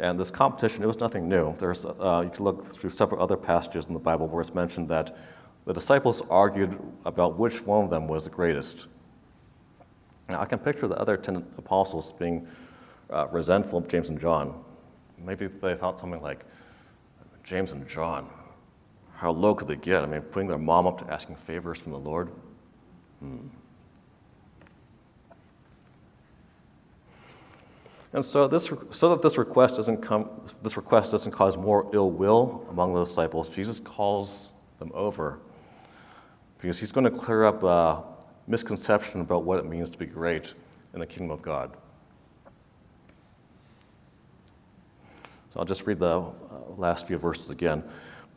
And 0.00 0.18
this 0.18 0.30
competition, 0.30 0.82
it 0.82 0.86
was 0.86 0.98
nothing 0.98 1.28
new. 1.28 1.54
There's, 1.56 1.86
uh, 1.86 2.22
you 2.24 2.30
can 2.30 2.44
look 2.44 2.64
through 2.64 2.90
several 2.90 3.22
other 3.22 3.36
passages 3.36 3.86
in 3.86 3.94
the 3.94 4.00
Bible 4.00 4.26
where 4.26 4.40
it's 4.40 4.54
mentioned 4.54 4.88
that 4.88 5.16
the 5.66 5.72
disciples 5.72 6.20
argued 6.28 6.78
about 7.04 7.38
which 7.38 7.64
one 7.64 7.84
of 7.84 7.90
them 7.90 8.08
was 8.08 8.24
the 8.24 8.30
greatest. 8.30 8.88
Now, 10.28 10.40
I 10.40 10.46
can 10.46 10.58
picture 10.58 10.88
the 10.88 10.96
other 10.96 11.16
10 11.16 11.36
apostles 11.56 12.12
being 12.12 12.48
uh, 13.08 13.28
resentful 13.28 13.78
of 13.78 13.86
James 13.86 14.08
and 14.08 14.20
John. 14.20 14.64
Maybe 15.16 15.46
they 15.46 15.76
thought 15.76 16.00
something 16.00 16.20
like, 16.20 16.44
James 17.44 17.70
and 17.70 17.88
John, 17.88 18.28
how 19.14 19.30
low 19.30 19.54
could 19.54 19.68
they 19.68 19.76
get? 19.76 20.02
I 20.02 20.06
mean, 20.06 20.22
putting 20.22 20.48
their 20.48 20.58
mom 20.58 20.88
up 20.88 20.98
to 21.06 21.12
asking 21.12 21.36
favors 21.36 21.78
from 21.78 21.92
the 21.92 21.98
Lord? 21.98 22.32
Hmm. 23.20 23.46
And 28.16 28.24
so, 28.24 28.48
this, 28.48 28.72
so 28.92 29.10
that 29.10 29.20
this 29.20 29.36
request 29.36 29.76
doesn't 29.76 29.98
come, 29.98 30.30
this 30.62 30.78
request 30.78 31.12
doesn't 31.12 31.32
cause 31.32 31.58
more 31.58 31.86
ill 31.92 32.10
will 32.10 32.66
among 32.70 32.94
the 32.94 33.04
disciples, 33.04 33.50
Jesus 33.50 33.78
calls 33.78 34.54
them 34.78 34.90
over 34.94 35.38
because 36.58 36.78
he's 36.78 36.92
going 36.92 37.04
to 37.04 37.10
clear 37.10 37.44
up 37.44 37.62
a 37.62 38.02
misconception 38.46 39.20
about 39.20 39.44
what 39.44 39.58
it 39.58 39.66
means 39.66 39.90
to 39.90 39.98
be 39.98 40.06
great 40.06 40.54
in 40.94 41.00
the 41.00 41.06
kingdom 41.06 41.30
of 41.30 41.42
God. 41.42 41.76
So 45.50 45.60
I'll 45.60 45.66
just 45.66 45.86
read 45.86 45.98
the 45.98 46.20
uh, 46.20 46.32
last 46.78 47.06
few 47.06 47.18
verses 47.18 47.50
again. 47.50 47.84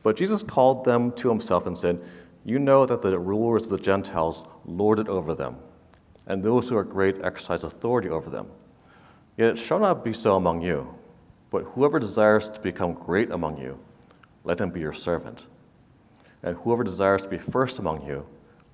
But 0.04 0.18
Jesus 0.18 0.44
called 0.44 0.84
them 0.84 1.14
to 1.14 1.30
himself 1.30 1.66
and 1.66 1.78
said, 1.78 2.02
You 2.44 2.60
know 2.60 2.86
that 2.86 3.02
the 3.02 3.18
rulers 3.18 3.64
of 3.64 3.70
the 3.70 3.80
Gentiles 3.80 4.44
lord 4.66 5.00
it 5.00 5.08
over 5.08 5.34
them, 5.34 5.56
and 6.28 6.44
those 6.44 6.68
who 6.68 6.76
are 6.76 6.84
great 6.84 7.24
exercise 7.24 7.64
authority 7.64 8.10
over 8.10 8.30
them. 8.30 8.48
Yet 9.40 9.52
it 9.52 9.58
shall 9.58 9.80
not 9.80 10.04
be 10.04 10.12
so 10.12 10.36
among 10.36 10.64
you. 10.64 10.96
But 11.50 11.64
whoever 11.64 11.98
desires 11.98 12.50
to 12.50 12.60
become 12.60 12.92
great 12.92 13.32
among 13.32 13.58
you, 13.58 13.80
let 14.44 14.60
him 14.60 14.70
be 14.70 14.82
your 14.82 14.92
servant. 14.92 15.48
And 16.44 16.58
whoever 16.58 16.84
desires 16.84 17.24
to 17.24 17.30
be 17.30 17.38
first 17.38 17.80
among 17.80 18.06
you, 18.06 18.28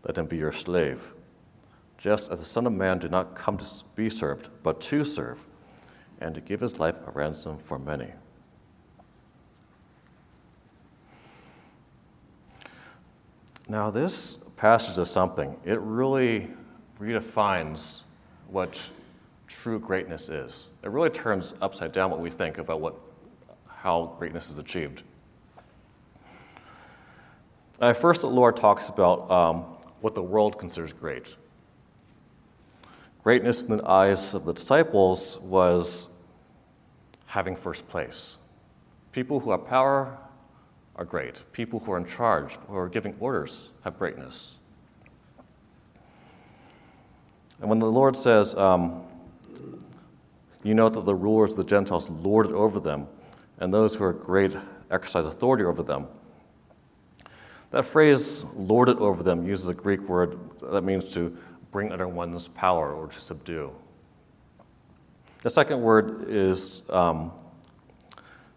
let 0.03 0.17
him 0.17 0.25
be 0.25 0.37
your 0.37 0.51
slave. 0.51 1.13
Just 1.99 2.31
as 2.31 2.39
the 2.39 2.45
Son 2.45 2.65
of 2.65 2.73
Man 2.73 2.97
did 2.97 3.11
not 3.11 3.35
come 3.35 3.59
to 3.59 3.65
be 3.93 4.09
served, 4.09 4.49
but 4.63 4.81
to 4.81 5.05
serve, 5.05 5.45
and 6.19 6.33
to 6.33 6.41
give 6.41 6.61
his 6.61 6.79
life 6.79 6.97
a 7.05 7.11
ransom 7.11 7.59
for 7.59 7.77
many. 7.77 8.13
Now, 13.69 13.91
this 13.91 14.39
passage 14.57 14.97
is 14.97 15.11
something. 15.11 15.57
It 15.63 15.79
really 15.79 16.49
redefines 16.99 18.01
what 18.47 18.79
true 19.47 19.79
greatness 19.79 20.29
is. 20.29 20.67
It 20.83 20.89
really 20.89 21.09
turns 21.09 21.53
upside 21.61 21.91
down 21.91 22.11
what 22.11 22.19
we 22.19 22.29
think 22.29 22.57
about 22.57 22.81
what, 22.81 22.95
how 23.67 24.15
greatness 24.17 24.49
is 24.49 24.57
achieved. 24.57 25.03
Uh, 27.79 27.93
first, 27.93 28.21
the 28.21 28.29
Lord 28.29 28.55
talks 28.55 28.89
about 28.89 29.29
um, 29.29 29.57
what 30.01 30.15
the 30.15 30.23
world 30.23 30.57
considers 30.57 30.93
great. 30.93 31.35
Greatness 33.23 33.63
in 33.63 33.75
the 33.77 33.87
eyes 33.87 34.33
of 34.33 34.45
the 34.45 34.53
disciples 34.53 35.39
was 35.41 36.09
having 37.25 37.55
first 37.55 37.87
place. 37.89 38.37
People 39.11 39.39
who 39.39 39.51
have 39.51 39.65
power 39.67 40.17
are 40.95 41.05
great. 41.05 41.41
People 41.51 41.79
who 41.79 41.91
are 41.91 41.97
in 41.97 42.05
charge, 42.05 42.57
who 42.67 42.77
are 42.77 42.87
giving 42.87 43.15
orders, 43.19 43.71
have 43.83 43.97
greatness. 43.97 44.53
And 47.59 47.69
when 47.69 47.79
the 47.79 47.91
Lord 47.91 48.15
says, 48.15 48.55
um, 48.55 49.03
You 50.63 50.73
know 50.73 50.89
that 50.89 51.05
the 51.05 51.15
rulers 51.15 51.51
of 51.51 51.57
the 51.57 51.63
Gentiles 51.63 52.09
lord 52.09 52.47
it 52.47 52.51
over 52.53 52.79
them, 52.79 53.07
and 53.59 53.73
those 53.73 53.95
who 53.95 54.03
are 54.03 54.13
great 54.13 54.51
exercise 54.89 55.25
authority 55.25 55.63
over 55.63 55.83
them. 55.83 56.07
That 57.71 57.85
phrase, 57.85 58.45
lord 58.55 58.89
it 58.89 58.97
over 58.97 59.21
them, 59.21 59.45
uses 59.45 59.67
a 59.67 59.73
Greek 59.73 60.01
word 60.01 60.39
that 60.61 60.83
means 60.83 61.13
to 61.13 61.37
bring 61.71 61.91
under 61.91 62.07
one's 62.07 62.47
power 62.47 62.93
or 62.93 63.07
to 63.07 63.19
subdue. 63.19 63.71
The 65.43 65.49
second 65.49 65.81
word 65.81 66.25
is 66.29 66.83
um, 66.89 67.31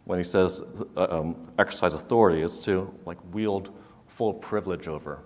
when 0.05 0.19
he 0.19 0.25
says 0.25 0.63
uh, 0.97 1.07
um, 1.11 1.37
exercise 1.59 1.93
authority, 1.93 2.41
is 2.41 2.61
to 2.61 2.95
like 3.05 3.19
wield 3.33 3.71
full 4.07 4.33
privilege 4.33 4.89
over. 4.89 5.19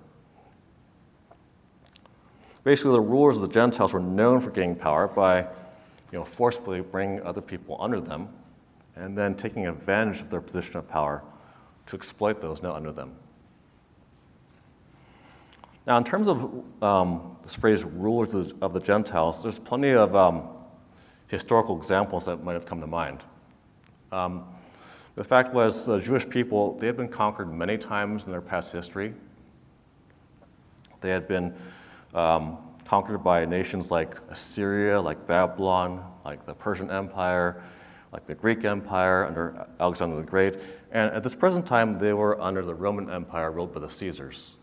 Basically, 2.65 2.93
the 2.93 3.01
rulers 3.01 3.37
of 3.37 3.43
the 3.43 3.53
Gentiles 3.53 3.93
were 3.93 4.01
known 4.01 4.41
for 4.41 4.51
gaining 4.51 4.77
power 4.77 5.09
by, 5.09 5.41
you 5.41 6.19
know, 6.19 6.25
forcibly 6.25 6.81
bringing 6.81 7.21
other 7.23 7.41
people 7.41 7.77
under 7.81 8.01
them, 8.01 8.29
and 8.95 9.19
then 9.19 9.35
taking 9.35 9.67
advantage 9.67 10.21
of 10.21 10.31
their 10.31 10.41
position 10.41 10.77
of 10.77 10.89
power 10.89 11.23
to 11.87 11.97
exploit 11.97 12.41
those 12.41 12.63
not 12.63 12.77
under 12.77 12.93
them. 12.93 13.13
Now, 15.87 15.97
in 15.97 16.05
terms 16.05 16.29
of 16.29 16.65
um, 16.83 17.37
this 17.43 17.55
phrase 17.55 17.83
"rulers 17.83 18.35
of 18.35 18.49
the, 18.49 18.65
of 18.65 18.73
the 18.73 18.81
Gentiles," 18.81 19.43
there's 19.43 19.59
plenty 19.59 19.91
of 19.91 20.15
um, 20.15 20.49
historical 21.27 21.77
examples 21.77 22.27
that 22.27 22.45
might 22.45 22.53
have 22.53 22.67
come 22.67 22.81
to 22.81 22.87
mind. 22.87 23.25
Um, 24.13 24.45
the 25.17 25.25
fact 25.25 25.53
was, 25.53 25.87
the 25.87 25.99
Jewish 25.99 26.29
people, 26.29 26.79
they 26.79 26.87
had 26.87 26.97
been 26.97 27.09
conquered 27.09 27.53
many 27.53 27.77
times 27.77 28.27
in 28.27 28.33
their 28.33 28.41
past 28.41 28.73
history. 28.73 29.15
They 31.01 31.11
had 31.11 31.27
been 31.27 31.55
um, 32.15 32.59
conquered 32.85 33.19
by 33.19 33.45
nations 33.45 33.91
like 33.91 34.17
Assyria, 34.29 35.01
like 35.01 35.27
Babylon, 35.27 36.05
like 36.25 36.45
the 36.47 36.55
Persian 36.55 36.91
Empire, 36.91 37.63
like 38.13 38.27
the 38.27 38.35
Greek 38.35 38.65
Empire 38.65 39.27
under 39.27 39.67
Alexander 39.81 40.17
the 40.17 40.23
Great. 40.23 40.57
And 40.91 41.15
at 41.15 41.23
this 41.23 41.35
present 41.35 41.67
time, 41.67 41.99
they 41.99 42.13
were 42.13 42.41
under 42.41 42.63
the 42.63 42.75
Roman 42.75 43.11
Empire 43.11 43.51
ruled 43.51 43.73
by 43.73 43.81
the 43.81 43.89
Caesars. 43.89 44.57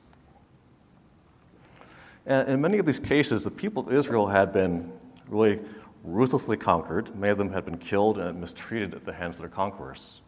And 2.26 2.48
in 2.48 2.62
many 2.62 2.78
of 2.78 2.86
these 2.86 3.00
cases, 3.00 3.44
the 3.44 3.52
people 3.52 3.88
of 3.88 3.94
Israel 3.94 4.28
had 4.28 4.54
been 4.54 4.92
really 5.28 5.60
ruthlessly 6.04 6.58
conquered. 6.58 7.16
Many 7.16 7.32
of 7.32 7.38
them 7.38 7.52
had 7.52 7.66
been 7.66 7.78
killed 7.78 8.20
and 8.20 8.40
mistreated 8.40 8.94
at 8.94 9.06
the 9.06 9.14
hands 9.14 9.36
of 9.36 9.42
their 9.42 9.50
conquerors. 9.50 10.22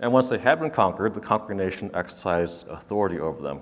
And 0.00 0.12
once 0.12 0.30
they 0.30 0.38
had 0.38 0.58
been 0.58 0.70
conquered, 0.70 1.14
the 1.14 1.20
conquering 1.20 1.58
nation 1.58 1.90
exercised 1.94 2.66
authority 2.68 3.20
over 3.20 3.40
them. 3.40 3.60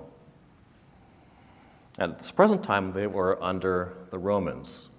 At 2.01 2.17
this 2.17 2.31
present 2.31 2.63
time, 2.63 2.93
they 2.93 3.05
were 3.05 3.41
under 3.43 3.93
the 4.09 4.17
Romans. 4.17 4.89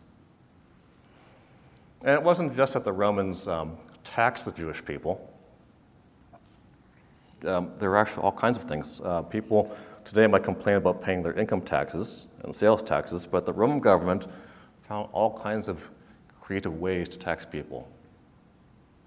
And 2.02 2.10
it 2.10 2.22
wasn't 2.22 2.54
just 2.56 2.74
that 2.74 2.84
the 2.84 2.92
Romans 2.92 3.48
um, 3.48 3.76
taxed 4.04 4.44
the 4.44 4.52
Jewish 4.52 4.84
people. 4.84 5.28
Um, 7.44 7.72
there 7.80 7.90
were 7.90 7.96
actually 7.96 8.22
all 8.22 8.30
kinds 8.30 8.56
of 8.56 8.68
things. 8.68 9.00
Uh, 9.04 9.22
people 9.22 9.76
today 10.04 10.28
might 10.28 10.44
complain 10.44 10.76
about 10.76 11.02
paying 11.02 11.24
their 11.24 11.32
income 11.32 11.62
taxes 11.62 12.28
and 12.44 12.54
sales 12.54 12.84
taxes, 12.84 13.26
but 13.26 13.46
the 13.46 13.52
Roman 13.52 13.80
government 13.80 14.28
found 14.88 15.08
all 15.12 15.36
kinds 15.36 15.66
of 15.66 15.80
creative 16.40 16.78
ways 16.78 17.08
to 17.08 17.18
tax 17.18 17.44
people. 17.44 17.88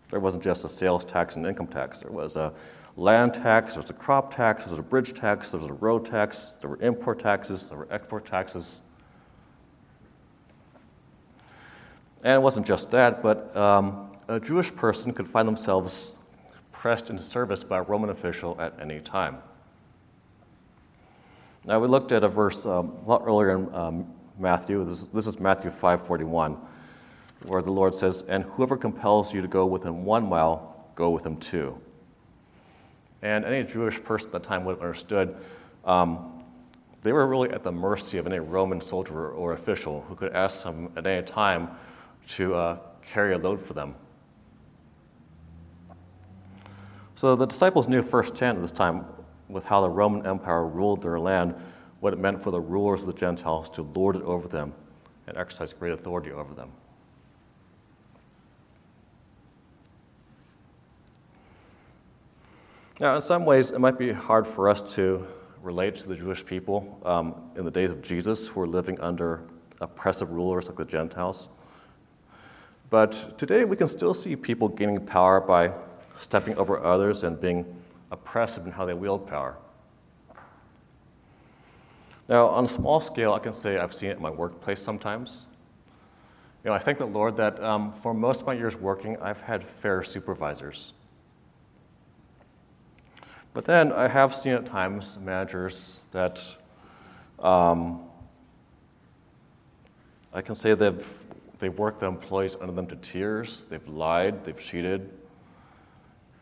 There 0.09 0.19
wasn't 0.19 0.43
just 0.43 0.65
a 0.65 0.69
sales 0.69 1.05
tax 1.05 1.37
and 1.37 1.45
income 1.45 1.67
tax. 1.67 2.01
There 2.01 2.11
was 2.11 2.35
a 2.35 2.51
land 2.95 3.33
tax, 3.33 3.73
there 3.73 3.81
was 3.81 3.89
a 3.89 3.93
crop 3.93 4.33
tax, 4.33 4.63
there 4.63 4.71
was 4.71 4.79
a 4.79 4.83
bridge 4.83 5.13
tax, 5.13 5.51
there 5.51 5.59
was 5.59 5.69
a 5.69 5.73
road 5.73 6.05
tax, 6.05 6.53
there 6.61 6.69
were 6.69 6.81
import 6.81 7.19
taxes, 7.19 7.67
there 7.67 7.77
were 7.77 7.87
export 7.91 8.25
taxes. 8.25 8.81
And 12.23 12.33
it 12.33 12.41
wasn't 12.41 12.65
just 12.65 12.91
that, 12.91 13.21
but 13.21 13.55
um, 13.55 14.11
a 14.27 14.39
Jewish 14.39 14.73
person 14.73 15.13
could 15.13 15.27
find 15.27 15.47
themselves 15.47 16.13
pressed 16.71 17.09
into 17.09 17.23
service 17.23 17.63
by 17.63 17.79
a 17.79 17.83
Roman 17.83 18.09
official 18.09 18.59
at 18.59 18.73
any 18.79 18.99
time. 18.99 19.37
Now, 21.65 21.79
we 21.79 21.87
looked 21.87 22.11
at 22.11 22.23
a 22.23 22.27
verse 22.27 22.65
um, 22.65 22.93
a 23.03 23.09
lot 23.09 23.23
earlier 23.25 23.57
in 23.57 23.73
um, 23.73 24.13
Matthew. 24.39 24.83
This 24.85 25.01
is, 25.01 25.07
this 25.07 25.27
is 25.27 25.39
Matthew 25.39 25.71
5.41 25.71 26.57
where 27.47 27.61
the 27.61 27.71
Lord 27.71 27.93
says, 27.93 28.23
And 28.27 28.43
whoever 28.43 28.77
compels 28.77 29.33
you 29.33 29.41
to 29.41 29.47
go 29.47 29.65
with 29.65 29.85
him 29.85 30.05
one 30.05 30.27
mile, 30.27 30.89
go 30.95 31.09
with 31.09 31.25
him 31.25 31.37
two. 31.37 31.79
And 33.21 33.45
any 33.45 33.63
Jewish 33.63 34.03
person 34.03 34.27
at 34.27 34.43
the 34.43 34.47
time 34.47 34.65
would 34.65 34.73
have 34.73 34.81
understood 34.81 35.35
um, 35.85 36.43
they 37.05 37.13
were 37.13 37.27
really 37.27 37.51
at 37.51 37.61
the 37.61 37.71
mercy 37.71 38.17
of 38.17 38.25
any 38.25 38.39
Roman 38.39 38.81
soldier 38.81 39.29
or 39.29 39.53
official 39.53 40.03
who 40.09 40.15
could 40.15 40.33
ask 40.33 40.63
them 40.63 40.91
at 40.95 41.05
any 41.05 41.21
time 41.21 41.69
to 42.29 42.55
uh, 42.55 42.77
carry 43.03 43.33
a 43.33 43.37
load 43.37 43.61
for 43.61 43.75
them. 43.75 43.93
So 47.13 47.35
the 47.35 47.45
disciples 47.45 47.87
knew 47.87 48.01
firsthand 48.01 48.57
at 48.57 48.61
this 48.61 48.71
time 48.71 49.05
with 49.47 49.65
how 49.65 49.81
the 49.81 49.89
Roman 49.89 50.25
Empire 50.25 50.65
ruled 50.65 51.03
their 51.03 51.19
land, 51.19 51.53
what 51.99 52.11
it 52.11 52.19
meant 52.19 52.41
for 52.41 52.49
the 52.49 52.59
rulers 52.59 53.01
of 53.01 53.07
the 53.07 53.13
Gentiles 53.13 53.69
to 53.69 53.83
lord 53.83 54.15
it 54.15 54.23
over 54.23 54.47
them 54.47 54.73
and 55.27 55.37
exercise 55.37 55.73
great 55.73 55.93
authority 55.93 56.31
over 56.31 56.55
them. 56.55 56.71
Now, 62.97 63.15
in 63.15 63.21
some 63.21 63.43
ways, 63.43 63.71
it 63.71 63.79
might 63.79 63.97
be 63.97 64.13
hard 64.13 64.47
for 64.47 64.69
us 64.69 64.81
to 64.93 65.27
relate 65.61 65.95
to 65.97 66.07
the 66.07 66.15
Jewish 66.15 66.45
people 66.45 66.97
um, 67.03 67.35
in 67.57 67.65
the 67.65 67.71
days 67.71 67.91
of 67.91 68.01
Jesus 68.01 68.47
who 68.47 68.61
were 68.61 68.67
living 68.67 68.97
under 69.01 69.41
oppressive 69.81 70.31
rulers 70.31 70.67
like 70.67 70.77
the 70.77 70.85
Gentiles. 70.85 71.49
But 72.89 73.37
today, 73.37 73.65
we 73.65 73.75
can 73.75 73.89
still 73.89 74.13
see 74.13 74.37
people 74.37 74.69
gaining 74.69 75.05
power 75.05 75.41
by 75.41 75.73
stepping 76.15 76.57
over 76.57 76.81
others 76.81 77.25
and 77.25 77.37
being 77.39 77.65
oppressive 78.11 78.65
in 78.65 78.71
how 78.71 78.85
they 78.85 78.93
wield 78.93 79.27
power. 79.27 79.57
Now, 82.29 82.47
on 82.47 82.63
a 82.63 82.67
small 82.67 83.01
scale, 83.01 83.33
I 83.33 83.39
can 83.39 83.51
say 83.51 83.77
I've 83.77 83.93
seen 83.93 84.09
it 84.09 84.15
in 84.15 84.21
my 84.21 84.29
workplace 84.29 84.81
sometimes. 84.81 85.47
You 86.63 86.69
know, 86.69 86.73
I 86.73 86.79
thank 86.79 86.99
the 86.99 87.05
Lord 87.05 87.35
that 87.35 87.61
um, 87.61 87.91
for 88.01 88.13
most 88.13 88.39
of 88.39 88.47
my 88.47 88.53
years 88.53 88.77
working, 88.77 89.17
I've 89.17 89.41
had 89.41 89.61
fair 89.63 90.01
supervisors. 90.01 90.93
But 93.55 93.63
then 93.63 93.93
I 93.93 94.09
have 94.09 94.35
seen 94.35 94.51
at 94.51 94.65
times 94.65 95.17
managers 95.17 96.01
that 96.11 96.43
um, 97.39 98.01
I 100.33 100.41
can 100.41 100.55
say 100.55 100.73
they've, 100.73 101.25
they've 101.59 101.79
worked 101.79 102.01
the 102.01 102.07
employees 102.07 102.57
under 102.59 102.73
them 102.73 102.85
to 102.87 102.97
tears, 102.97 103.65
they've 103.69 103.87
lied, 103.87 104.43
they've 104.43 104.59
cheated, 104.59 105.09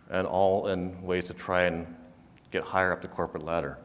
and 0.10 0.26
all 0.26 0.70
in 0.70 1.04
ways 1.04 1.26
to 1.26 1.36
try 1.36 1.66
and 1.66 1.86
get 2.50 2.64
higher 2.64 2.92
up 2.92 3.04
the 3.04 3.08
corporate 3.08 3.46
ladder. 3.46 3.78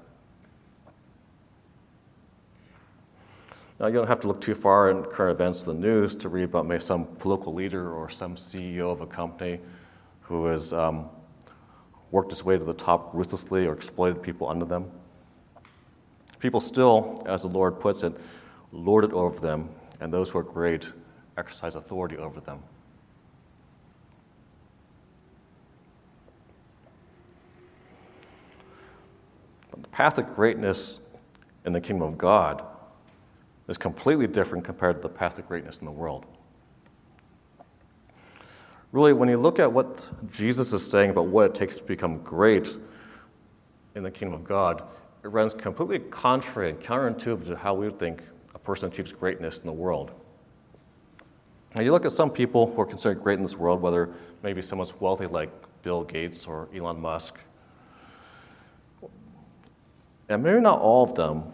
Now, 3.79 3.89
you 3.89 3.93
don't 3.93 4.09
have 4.09 4.21
to 4.21 4.27
look 4.27 4.41
too 4.41 4.55
far 4.55 4.91
in 4.91 5.05
current 5.05 5.39
events 5.39 5.67
in 5.67 5.75
the 5.75 5.87
news 5.87 6.15
to 6.17 6.31
read 6.31 6.45
about 6.45 6.65
maybe 6.65 6.83
some 6.83 7.05
political 7.05 7.53
leader 7.53 7.93
or 7.93 8.09
some 8.09 8.37
CEO 8.37 8.91
of 8.91 9.03
a 9.03 9.07
company 9.07 9.61
who 10.23 10.49
is 10.49 10.73
um, 10.73 11.11
worked 12.11 12.31
his 12.31 12.45
way 12.45 12.59
to 12.59 12.65
the 12.65 12.75
top 12.75 13.11
ruthlessly 13.13 13.67
or 13.67 13.73
exploited 13.73 14.23
people 14.23 14.49
under 14.49 14.65
them. 14.65 14.91
People 16.39 16.61
still, 16.61 17.23
as 17.27 17.43
the 17.43 17.49
Lord 17.49 17.81
puts 17.81 18.03
it, 18.03 18.15
lord 18.73 19.05
it 19.05 19.13
over 19.13 19.39
them, 19.41 19.71
and 20.01 20.13
those 20.13 20.31
who 20.31 20.39
are 20.39 20.43
great 20.43 20.93
exercise 21.37 21.75
authority 21.75 22.17
over 22.17 22.41
them. 22.41 22.63
But 29.71 29.83
the 29.83 29.89
path 29.89 30.19
of 30.19 30.35
greatness 30.35 31.01
in 31.65 31.73
the 31.73 31.81
kingdom 31.81 32.09
of 32.09 32.19
God 32.19 32.65
is 33.69 33.77
completely 33.77 34.27
different 34.27 34.65
compared 34.65 34.97
to 34.97 35.03
the 35.03 35.09
path 35.09 35.39
of 35.39 35.47
greatness 35.47 35.79
in 35.79 35.85
the 35.85 35.93
world. 35.93 36.25
Really, 38.91 39.13
when 39.13 39.29
you 39.29 39.37
look 39.37 39.59
at 39.59 39.71
what 39.71 40.09
Jesus 40.33 40.73
is 40.73 40.89
saying 40.89 41.11
about 41.11 41.27
what 41.27 41.47
it 41.47 41.55
takes 41.55 41.77
to 41.77 41.83
become 41.83 42.23
great 42.23 42.79
in 43.95 44.03
the 44.03 44.11
kingdom 44.11 44.35
of 44.35 44.45
God, 44.45 44.83
it 45.23 45.29
runs 45.29 45.53
completely 45.53 45.99
contrary 45.99 46.71
and 46.71 46.81
counterintuitive 46.81 47.47
to 47.49 47.57
how 47.57 47.75
we 47.75 47.87
would 47.87 47.99
think 47.99 48.23
a 48.55 48.59
person 48.59 48.89
achieves 48.89 49.13
greatness 49.13 49.61
in 49.61 49.67
the 49.67 49.73
world. 49.73 50.11
Now, 51.75 51.83
you 51.83 51.93
look 51.93 52.07
at 52.07 52.13
some 52.13 52.31
people 52.31 52.73
who 52.73 52.81
are 52.81 52.87
considered 52.87 53.23
great 53.23 53.37
in 53.37 53.43
this 53.43 53.59
world, 53.59 53.83
whether 53.83 54.09
maybe 54.43 54.63
someone's 54.63 54.99
wealthy 54.99 55.27
like 55.27 55.51
Bill 55.83 56.03
Gates 56.03 56.47
or 56.47 56.67
Elon 56.75 56.99
Musk, 56.99 57.37
and 60.31 60.43
maybe 60.43 60.61
not 60.61 60.81
all 60.81 61.05
of 61.05 61.15
them, 61.15 61.45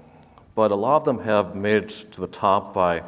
but 0.54 0.70
a 0.70 0.76
lot 0.76 0.96
of 0.96 1.04
them 1.04 1.18
have 1.24 1.56
made 1.56 1.82
it 1.82 1.88
to 2.12 2.20
the 2.20 2.28
top 2.28 2.72
by 2.72 3.02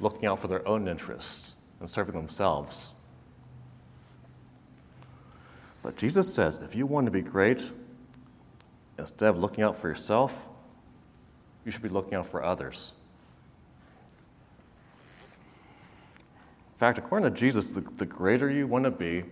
looking 0.00 0.24
out 0.24 0.40
for 0.40 0.48
their 0.48 0.66
own 0.66 0.88
interests 0.88 1.56
and 1.78 1.90
serving 1.90 2.14
themselves. 2.14 2.93
But 5.84 5.98
Jesus 5.98 6.32
says 6.32 6.58
if 6.64 6.74
you 6.74 6.86
want 6.86 7.04
to 7.04 7.10
be 7.12 7.20
great, 7.20 7.70
instead 8.98 9.28
of 9.28 9.38
looking 9.38 9.62
out 9.62 9.76
for 9.76 9.88
yourself, 9.88 10.46
you 11.64 11.70
should 11.70 11.82
be 11.82 11.90
looking 11.90 12.14
out 12.14 12.26
for 12.26 12.42
others. 12.42 12.92
In 16.72 16.78
fact, 16.78 16.96
according 16.96 17.32
to 17.32 17.38
Jesus, 17.38 17.70
the, 17.70 17.82
the 17.82 18.06
greater 18.06 18.50
you 18.50 18.66
want 18.66 18.84
to 18.84 18.90
be, 18.90 19.24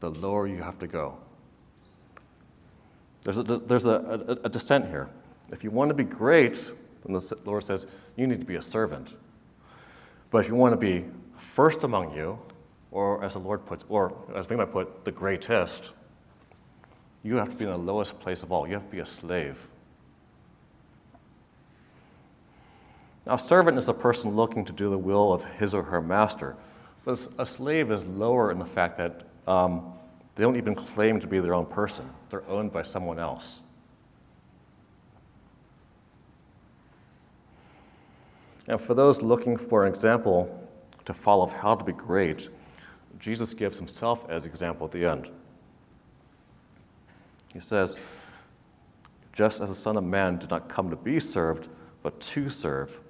the 0.00 0.10
lower 0.10 0.46
you 0.46 0.62
have 0.62 0.78
to 0.80 0.86
go. 0.86 1.16
There's 3.24 3.38
a, 3.38 3.42
there's 3.42 3.86
a, 3.86 3.90
a, 3.90 4.46
a 4.46 4.48
descent 4.50 4.88
here. 4.88 5.08
If 5.50 5.64
you 5.64 5.70
want 5.70 5.88
to 5.88 5.94
be 5.94 6.04
great, 6.04 6.72
then 7.04 7.14
the 7.14 7.38
Lord 7.46 7.64
says, 7.64 7.86
you 8.16 8.26
need 8.26 8.40
to 8.40 8.46
be 8.46 8.56
a 8.56 8.62
servant. 8.62 9.14
But 10.30 10.38
if 10.44 10.48
you 10.48 10.54
want 10.54 10.74
to 10.74 10.76
be 10.76 11.06
first 11.38 11.84
among 11.84 12.14
you, 12.14 12.38
or 12.90 13.22
as 13.24 13.34
the 13.34 13.40
Lord 13.40 13.66
puts, 13.66 13.84
or 13.88 14.14
as 14.34 14.48
we 14.48 14.56
might 14.56 14.72
put, 14.72 15.04
the 15.04 15.12
greatest, 15.12 15.92
you 17.22 17.36
have 17.36 17.50
to 17.50 17.56
be 17.56 17.64
in 17.64 17.70
the 17.70 17.76
lowest 17.76 18.18
place 18.20 18.42
of 18.42 18.52
all. 18.52 18.66
You 18.66 18.74
have 18.74 18.84
to 18.84 18.92
be 18.92 19.00
a 19.00 19.06
slave. 19.06 19.68
Now, 23.26 23.34
a 23.34 23.38
servant 23.38 23.76
is 23.76 23.88
a 23.88 23.94
person 23.94 24.36
looking 24.36 24.64
to 24.64 24.72
do 24.72 24.88
the 24.88 24.98
will 24.98 25.32
of 25.32 25.44
his 25.44 25.74
or 25.74 25.82
her 25.82 26.00
master. 26.00 26.54
But 27.04 27.26
a 27.38 27.44
slave 27.44 27.90
is 27.90 28.04
lower 28.04 28.52
in 28.52 28.58
the 28.58 28.64
fact 28.64 28.98
that 28.98 29.22
um, 29.48 29.92
they 30.36 30.42
don't 30.42 30.56
even 30.56 30.74
claim 30.74 31.18
to 31.20 31.26
be 31.26 31.40
their 31.40 31.54
own 31.54 31.66
person, 31.66 32.08
they're 32.30 32.48
owned 32.48 32.72
by 32.72 32.82
someone 32.82 33.18
else. 33.18 33.60
And 38.68 38.80
for 38.80 38.94
those 38.94 39.22
looking 39.22 39.56
for 39.56 39.84
an 39.84 39.88
example 39.88 40.68
to 41.04 41.14
follow 41.14 41.44
of 41.44 41.52
how 41.52 41.76
to 41.76 41.84
be 41.84 41.92
great, 41.92 42.48
Jesus 43.26 43.54
gives 43.54 43.76
himself 43.76 44.24
as 44.28 44.46
example 44.46 44.86
at 44.86 44.92
the 44.92 45.04
end. 45.04 45.28
He 47.52 47.58
says, 47.58 47.96
just 49.32 49.60
as 49.60 49.68
the 49.68 49.74
Son 49.74 49.96
of 49.96 50.04
Man 50.04 50.38
did 50.38 50.48
not 50.48 50.68
come 50.68 50.90
to 50.90 50.96
be 50.96 51.18
served, 51.18 51.66
but 52.04 52.20
to 52.20 52.48
serve, 52.48 53.00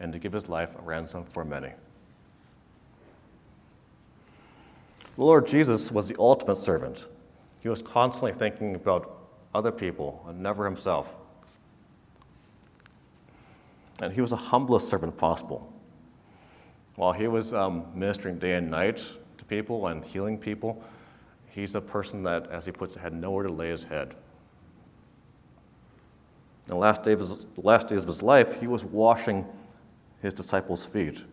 and 0.00 0.12
to 0.12 0.18
give 0.18 0.32
his 0.32 0.48
life 0.48 0.74
a 0.76 0.82
ransom 0.82 1.24
for 1.24 1.44
many. 1.44 1.68
The 5.14 5.22
Lord 5.22 5.46
Jesus 5.46 5.92
was 5.92 6.08
the 6.08 6.16
ultimate 6.18 6.56
servant. 6.56 7.06
He 7.60 7.68
was 7.68 7.80
constantly 7.80 8.32
thinking 8.32 8.74
about 8.74 9.20
other 9.54 9.70
people 9.70 10.26
and 10.28 10.40
never 10.40 10.64
himself. 10.64 11.14
And 14.02 14.12
he 14.12 14.20
was 14.20 14.30
the 14.30 14.36
humblest 14.36 14.88
servant 14.88 15.16
possible. 15.16 15.72
While 16.96 17.12
he 17.12 17.28
was 17.28 17.54
um, 17.54 17.86
ministering 17.94 18.40
day 18.40 18.54
and 18.54 18.68
night 18.68 19.00
to 19.40 19.44
people 19.46 19.86
and 19.88 20.04
healing 20.04 20.38
people, 20.38 20.82
he's 21.46 21.74
a 21.74 21.80
person 21.80 22.22
that, 22.22 22.48
as 22.50 22.66
he 22.66 22.72
puts 22.72 22.94
it, 22.94 23.00
had 23.00 23.14
nowhere 23.14 23.44
to 23.44 23.52
lay 23.52 23.70
his 23.70 23.84
head. 23.84 24.14
In 26.66 26.68
the 26.68 26.76
last, 26.76 27.02
day 27.02 27.12
of 27.12 27.20
his, 27.20 27.46
last 27.56 27.88
days 27.88 28.02
of 28.02 28.08
his 28.08 28.22
life, 28.22 28.60
he 28.60 28.66
was 28.66 28.84
washing 28.84 29.46
his 30.22 30.34
disciples' 30.34 30.86
feet. 30.86 31.24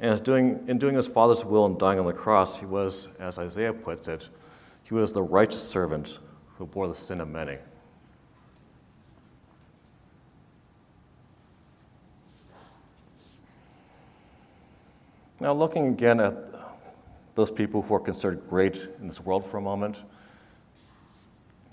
And 0.00 0.22
doing, 0.24 0.64
in 0.66 0.78
doing 0.78 0.96
his 0.96 1.06
Father's 1.06 1.44
will 1.44 1.64
and 1.64 1.78
dying 1.78 2.00
on 2.00 2.06
the 2.06 2.12
cross, 2.12 2.58
he 2.58 2.66
was, 2.66 3.08
as 3.20 3.38
Isaiah 3.38 3.72
puts 3.72 4.08
it, 4.08 4.28
he 4.82 4.92
was 4.92 5.12
the 5.12 5.22
righteous 5.22 5.62
servant 5.62 6.18
who 6.58 6.66
bore 6.66 6.88
the 6.88 6.94
sin 6.94 7.20
of 7.20 7.28
many. 7.28 7.58
Now, 15.42 15.52
looking 15.52 15.88
again 15.88 16.20
at 16.20 16.36
those 17.34 17.50
people 17.50 17.82
who 17.82 17.96
are 17.96 18.00
considered 18.00 18.48
great 18.48 18.86
in 19.00 19.08
this 19.08 19.18
world 19.18 19.44
for 19.44 19.56
a 19.56 19.60
moment, 19.60 19.96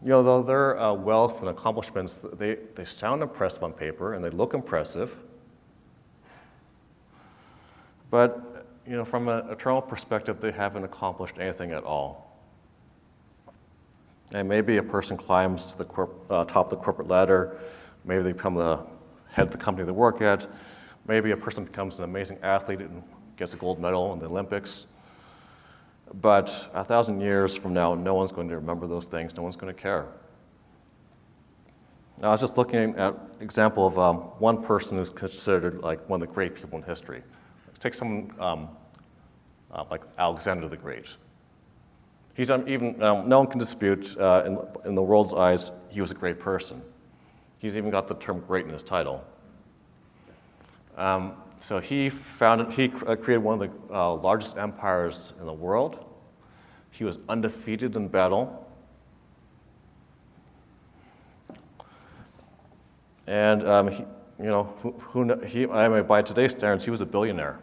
you 0.01 0.10
know, 0.10 0.23
though 0.23 0.41
their 0.41 0.79
uh, 0.79 0.91
wealth 0.93 1.41
and 1.41 1.49
accomplishments, 1.49 2.17
they, 2.34 2.58
they 2.73 2.84
sound 2.84 3.21
impressive 3.21 3.62
on 3.62 3.73
paper 3.73 4.15
and 4.15 4.25
they 4.25 4.32
look 4.32 4.55
impressive. 4.55 5.15
But, 8.10 8.65
you 8.88 8.95
know, 8.95 9.05
from 9.05 9.27
an 9.27 9.47
eternal 9.51 9.84
perspective, 9.84 10.41
they 10.41 10.51
haven't 10.51 10.84
accomplished 10.84 11.36
anything 11.39 11.71
at 11.71 11.84
all. 11.84 12.39
And 14.32 14.49
maybe 14.49 14.77
a 14.77 14.84
person 14.84 15.15
climbs 15.15 15.67
to 15.67 15.77
the 15.77 15.86
corp- 15.86 16.25
uh, 16.32 16.43
top 16.45 16.71
of 16.71 16.79
the 16.79 16.84
corporate 16.84 17.08
ladder, 17.08 17.60
maybe 18.03 18.23
they 18.23 18.32
become 18.32 18.55
the 18.55 18.79
head 19.29 19.45
of 19.45 19.51
the 19.51 19.60
company 19.60 19.86
they 19.86 19.91
work 19.91 20.23
at, 20.23 20.47
maybe 21.08 21.29
a 21.29 21.38
person 21.38 21.65
becomes 21.65 21.99
an 21.99 22.05
amazing 22.05 22.39
athlete 22.41 22.79
and 22.79 23.03
gets 23.39 23.54
a 23.54 23.58
gold 23.58 23.80
medal 23.80 24.13
in 24.13 24.19
the 24.19 24.25
Olympics. 24.25 24.86
But 26.21 26.69
a 26.73 26.84
thousand 26.84 27.21
years 27.21 27.56
from 27.56 27.73
now, 27.73 27.95
no 27.95 28.13
one's 28.13 28.32
going 28.32 28.49
to 28.49 28.56
remember 28.56 28.86
those 28.86 29.06
things. 29.06 29.36
No 29.36 29.43
one's 29.43 29.56
going 29.56 29.73
to 29.73 29.82
care. 29.82 30.06
Now, 32.21 32.28
I 32.28 32.32
was 32.32 32.41
just 32.41 32.58
looking 32.58 32.95
at 32.95 33.13
an 33.13 33.19
example 33.39 33.88
of 33.88 33.97
um, 33.97 34.17
one 34.39 34.62
person 34.62 34.97
who's 34.97 35.10
considered 35.10 35.82
like 35.82 36.08
one 36.10 36.21
of 36.21 36.28
the 36.28 36.34
great 36.34 36.54
people 36.54 36.78
in 36.78 36.84
history. 36.84 37.23
Take 37.80 37.93
someone 37.93 38.34
um, 38.39 38.67
uh, 39.71 39.86
like 39.89 40.02
Alexander 40.17 40.67
the 40.67 40.75
Great. 40.75 41.06
He's 42.34 42.52
um, 42.52 42.67
even, 42.67 43.02
um, 43.02 43.30
no 43.30 43.39
one 43.39 43.47
can 43.47 43.60
dispute 43.60 44.17
uh, 44.17 44.43
in, 44.45 44.60
in 44.89 44.95
the 44.95 45.02
world's 45.02 45.34
eyes, 45.34 45.71
he 45.89 46.02
was 46.02 46.12
a 46.12 46.15
great 46.15 46.39
person. 46.39 46.82
He's 47.60 47.78
even 47.78 47.89
got 47.89 48.10
the 48.10 48.15
term 48.15 48.43
great 48.45 48.65
in 48.65 48.73
his 48.73 48.84
title. 48.84 49.23
Um, 50.97 51.34
so 51.61 51.79
he 51.79 52.09
founded, 52.09 52.73
he 52.73 52.85
uh, 53.05 53.15
created 53.15 53.43
one 53.43 53.61
of 53.61 53.69
the 53.69 53.93
uh, 53.93 54.15
largest 54.15 54.57
empires 54.57 55.33
in 55.39 55.45
the 55.45 55.53
world. 55.53 56.05
He 56.91 57.03
was 57.03 57.19
undefeated 57.27 57.95
in 57.95 58.07
battle. 58.07 58.65
And 63.27 63.67
um, 63.67 63.87
he, 63.89 64.05
you 64.39 64.45
know, 64.45 64.73
who, 64.81 64.91
who 64.91 65.39
he, 65.41 65.67
I 65.67 65.87
mean, 65.87 66.03
by 66.03 66.21
today's 66.21 66.51
standards, 66.51 66.85
he 66.85 66.91
was 66.91 67.01
a 67.01 67.05
billionaire. 67.05 67.59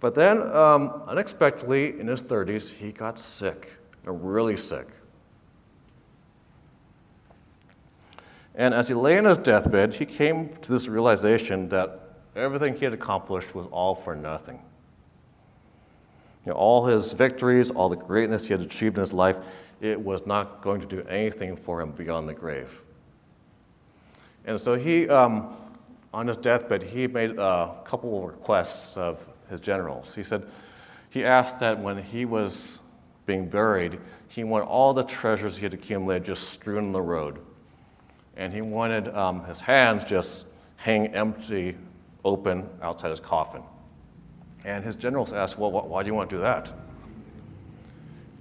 But 0.00 0.14
then, 0.14 0.42
um, 0.54 1.02
unexpectedly, 1.06 1.98
in 1.98 2.08
his 2.08 2.22
30s, 2.22 2.70
he 2.70 2.92
got 2.92 3.18
sick, 3.18 3.72
really 4.04 4.56
sick. 4.56 4.88
And 8.56 8.72
as 8.72 8.88
he 8.88 8.94
lay 8.94 9.18
in 9.18 9.26
his 9.26 9.38
deathbed, 9.38 9.94
he 9.94 10.06
came 10.06 10.56
to 10.62 10.72
this 10.72 10.88
realization 10.88 11.68
that 11.68 12.00
everything 12.34 12.74
he 12.74 12.84
had 12.86 12.94
accomplished 12.94 13.54
was 13.54 13.66
all 13.70 13.94
for 13.94 14.16
nothing. 14.16 14.60
You 16.44 16.52
know, 16.52 16.58
all 16.58 16.86
his 16.86 17.12
victories, 17.12 17.70
all 17.70 17.90
the 17.90 17.96
greatness 17.96 18.46
he 18.46 18.52
had 18.52 18.62
achieved 18.62 18.96
in 18.96 19.02
his 19.02 19.12
life, 19.12 19.40
it 19.80 20.00
was 20.00 20.26
not 20.26 20.62
going 20.62 20.80
to 20.80 20.86
do 20.86 21.02
anything 21.02 21.56
for 21.56 21.82
him 21.82 21.92
beyond 21.92 22.28
the 22.28 22.34
grave. 22.34 22.80
And 24.46 24.58
so 24.58 24.74
he, 24.74 25.08
um, 25.08 25.54
on 26.14 26.28
his 26.28 26.38
deathbed, 26.38 26.82
he 26.82 27.06
made 27.06 27.38
a 27.38 27.74
couple 27.84 28.16
of 28.18 28.24
requests 28.24 28.96
of 28.96 29.26
his 29.50 29.60
generals. 29.60 30.14
He 30.14 30.22
said, 30.22 30.46
he 31.10 31.24
asked 31.24 31.58
that 31.58 31.78
when 31.78 32.02
he 32.02 32.24
was 32.24 32.80
being 33.26 33.48
buried, 33.48 33.98
he 34.28 34.44
wanted 34.44 34.66
all 34.66 34.94
the 34.94 35.02
treasures 35.02 35.56
he 35.56 35.64
had 35.64 35.74
accumulated 35.74 36.24
just 36.24 36.48
strewn 36.50 36.86
on 36.86 36.92
the 36.92 37.02
road. 37.02 37.38
And 38.36 38.52
he 38.52 38.60
wanted 38.60 39.08
um, 39.14 39.44
his 39.44 39.60
hands 39.60 40.04
just 40.04 40.44
hang 40.76 41.08
empty, 41.14 41.76
open 42.24 42.68
outside 42.82 43.10
his 43.10 43.20
coffin. 43.20 43.62
And 44.64 44.84
his 44.84 44.96
generals 44.96 45.32
asked, 45.32 45.58
Well, 45.58 45.70
why 45.70 46.02
do 46.02 46.08
you 46.08 46.14
want 46.14 46.28
to 46.30 46.36
do 46.36 46.42
that? 46.42 46.72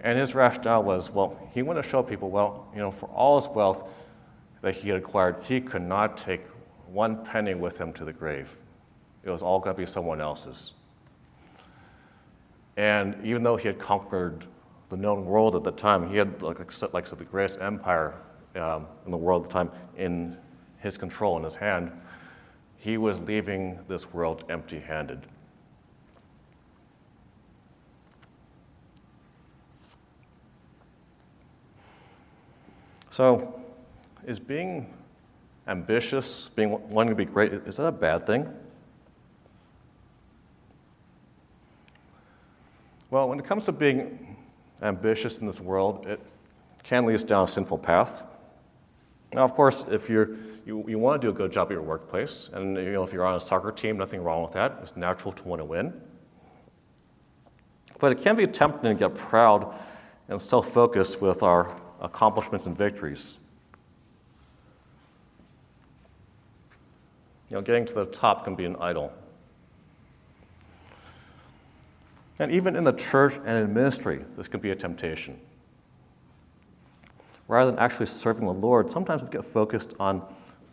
And 0.05 0.19
his 0.19 0.36
rationale 0.36 0.84
was, 0.84 1.10
well, 1.10 1.36
he 1.51 1.63
wanted 1.63 1.81
to 1.81 1.89
show 1.89 2.03
people, 2.03 2.29
well, 2.29 2.67
you 2.73 2.79
know, 2.79 2.91
for 2.91 3.08
all 3.08 3.41
his 3.41 3.49
wealth 3.49 3.89
that 4.62 4.75
he 4.75 4.89
had 4.89 4.99
acquired, 4.99 5.38
he 5.41 5.60
could 5.60 5.81
not 5.81 6.15
take 6.15 6.45
one 6.86 7.25
penny 7.25 7.55
with 7.55 7.79
him 7.79 7.91
to 7.93 8.05
the 8.05 8.13
grave. 8.13 8.55
It 9.23 9.31
was 9.31 9.41
all 9.41 9.60
going 9.60 9.75
to 9.75 9.81
be 9.81 9.88
someone 9.88 10.21
else's. 10.21 10.73
And 12.77 13.15
even 13.25 13.41
though 13.41 13.55
he 13.55 13.67
had 13.67 13.79
conquered 13.79 14.45
the 14.89 14.95
known 14.95 15.25
world 15.25 15.55
at 15.55 15.63
the 15.63 15.71
time, 15.71 16.08
he 16.08 16.17
had, 16.17 16.39
like, 16.39 16.60
like 16.93 17.05
the 17.05 17.25
greatest 17.25 17.60
empire 17.60 18.13
um, 18.56 18.88
in 19.06 19.12
the 19.12 19.18
world 19.18 19.44
at 19.44 19.50
the 19.50 19.54
time 19.54 19.72
in 19.98 20.38
his 20.80 20.98
control, 20.98 21.38
in 21.38 21.44
his 21.44 21.56
hand. 21.56 21.91
He 22.78 22.98
was 22.98 23.20
leaving 23.22 23.80
this 23.88 24.13
world 24.13 24.46
empty 24.50 24.80
handed. 24.80 25.26
So, 33.10 33.62
is 34.26 34.39
being 34.39 34.94
ambitious, 35.68 36.50
being 36.50 36.89
wanting 36.89 37.12
to 37.12 37.15
be 37.15 37.26
great, 37.26 37.54
is 37.54 37.78
that 37.78 37.86
a 37.86 37.91
bad 37.91 38.28
thing? 38.28 38.54
Well, 43.10 43.30
when 43.30 43.39
it 43.39 43.46
comes 43.46 43.65
to 43.65 43.72
being 43.72 44.36
ambitious 44.82 45.39
in 45.39 45.48
this 45.48 45.62
world, 45.62 46.06
it 46.06 46.20
can 46.84 47.06
lead 47.06 47.15
us 47.15 47.24
down 47.24 47.46
a 47.46 47.48
sinful 47.48 47.78
path. 47.78 48.26
Now, 49.36 49.43
of 49.43 49.54
course, 49.54 49.84
if 49.91 50.10
you're, 50.10 50.30
you, 50.65 50.86
you 50.88 50.98
want 50.98 51.21
to 51.21 51.28
do 51.28 51.30
a 51.30 51.36
good 51.36 51.52
job 51.52 51.67
at 51.67 51.71
your 51.71 51.82
workplace, 51.82 52.50
and 52.54 52.78
you 52.78 52.93
know, 52.93 53.04
if 53.04 53.12
you're 53.12 53.26
on 53.26 53.36
a 53.36 53.39
soccer 53.41 53.69
team, 53.69 53.98
nothing 53.98 54.24
wrong 54.24 54.41
with 54.41 54.54
that. 54.54 54.80
It's 54.82 54.95
natural 54.95 55.34
to 55.34 55.43
want 55.43 55.60
to 55.60 55.65
win. 55.65 55.93
But 58.00 58.13
it 58.13 58.21
can 58.21 58.38
be 58.38 58.48
tempting 58.48 58.84
to 58.84 58.93
get 58.93 59.13
proud 59.13 59.76
and 60.30 60.41
self 60.41 60.69
focused 60.69 61.21
with 61.21 61.43
our 61.43 61.76
accomplishments 62.00 62.65
and 62.65 62.78
victories. 62.78 63.38
You 67.50 67.58
know, 67.58 67.62
getting 67.62 67.86
to 67.88 67.93
the 67.93 68.06
top 68.06 68.45
can 68.45 68.56
be 68.56 68.63
an 68.63 68.78
idol. 68.78 69.12
And 72.39 72.54
even 72.54 72.78
in 72.78 72.86
the 72.86 72.93
church 72.93 73.34
and 73.45 73.65
in 73.65 73.74
ministry, 73.74 74.24
this 74.38 74.48
can 74.48 74.62
be 74.62 74.71
a 74.71 74.76
temptation. 74.76 75.41
Rather 77.47 77.71
than 77.71 77.79
actually 77.79 78.08
serving 78.08 78.45
the 78.45 78.53
Lord, 78.53 78.89
sometimes 78.91 79.21
we 79.21 79.29
get 79.29 79.45
focused 79.45 79.93
on 79.99 80.23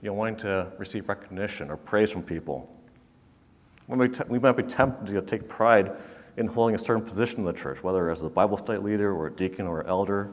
you 0.01 0.09
know, 0.09 0.15
wanting 0.15 0.37
to 0.37 0.73
receive 0.79 1.09
recognition 1.09 1.71
or 1.71 1.77
praise 1.77 2.11
from 2.11 2.23
people. 2.23 2.69
We, 3.89 4.09
te- 4.09 4.25
we 4.29 4.39
might 4.39 4.57
be 4.57 4.63
tempted 4.63 5.13
to 5.13 5.23
take 5.23 5.49
pride 5.49 5.93
in 6.37 6.47
holding 6.47 6.75
a 6.75 6.79
certain 6.79 7.05
position 7.05 7.41
in 7.41 7.45
the 7.45 7.53
church, 7.53 7.83
whether 7.83 8.11
as 8.11 8.23
a 8.23 8.29
Bible 8.29 8.57
study 8.57 8.79
leader 8.79 9.15
or 9.15 9.27
a 9.27 9.31
deacon 9.31 9.67
or 9.67 9.83
an 9.83 9.87
elder. 9.87 10.31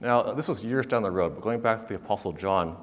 Now, 0.00 0.34
this 0.34 0.48
was 0.48 0.62
years 0.62 0.84
down 0.84 1.02
the 1.02 1.10
road, 1.10 1.34
but 1.34 1.42
going 1.42 1.60
back 1.60 1.82
to 1.82 1.88
the 1.88 1.94
Apostle 1.94 2.32
John, 2.32 2.76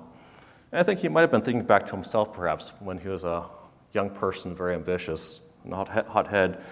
I 0.73 0.83
think 0.83 1.01
he 1.01 1.09
might 1.09 1.21
have 1.21 1.31
been 1.31 1.41
thinking 1.41 1.63
back 1.63 1.85
to 1.87 1.91
himself 1.91 2.33
perhaps 2.33 2.71
when 2.79 2.97
he 2.97 3.09
was 3.09 3.23
a 3.23 3.45
young 3.93 4.09
person, 4.09 4.55
very 4.55 4.73
ambitious 4.73 5.41
and 5.63 5.73
hot 5.73 6.27
head. 6.27 6.63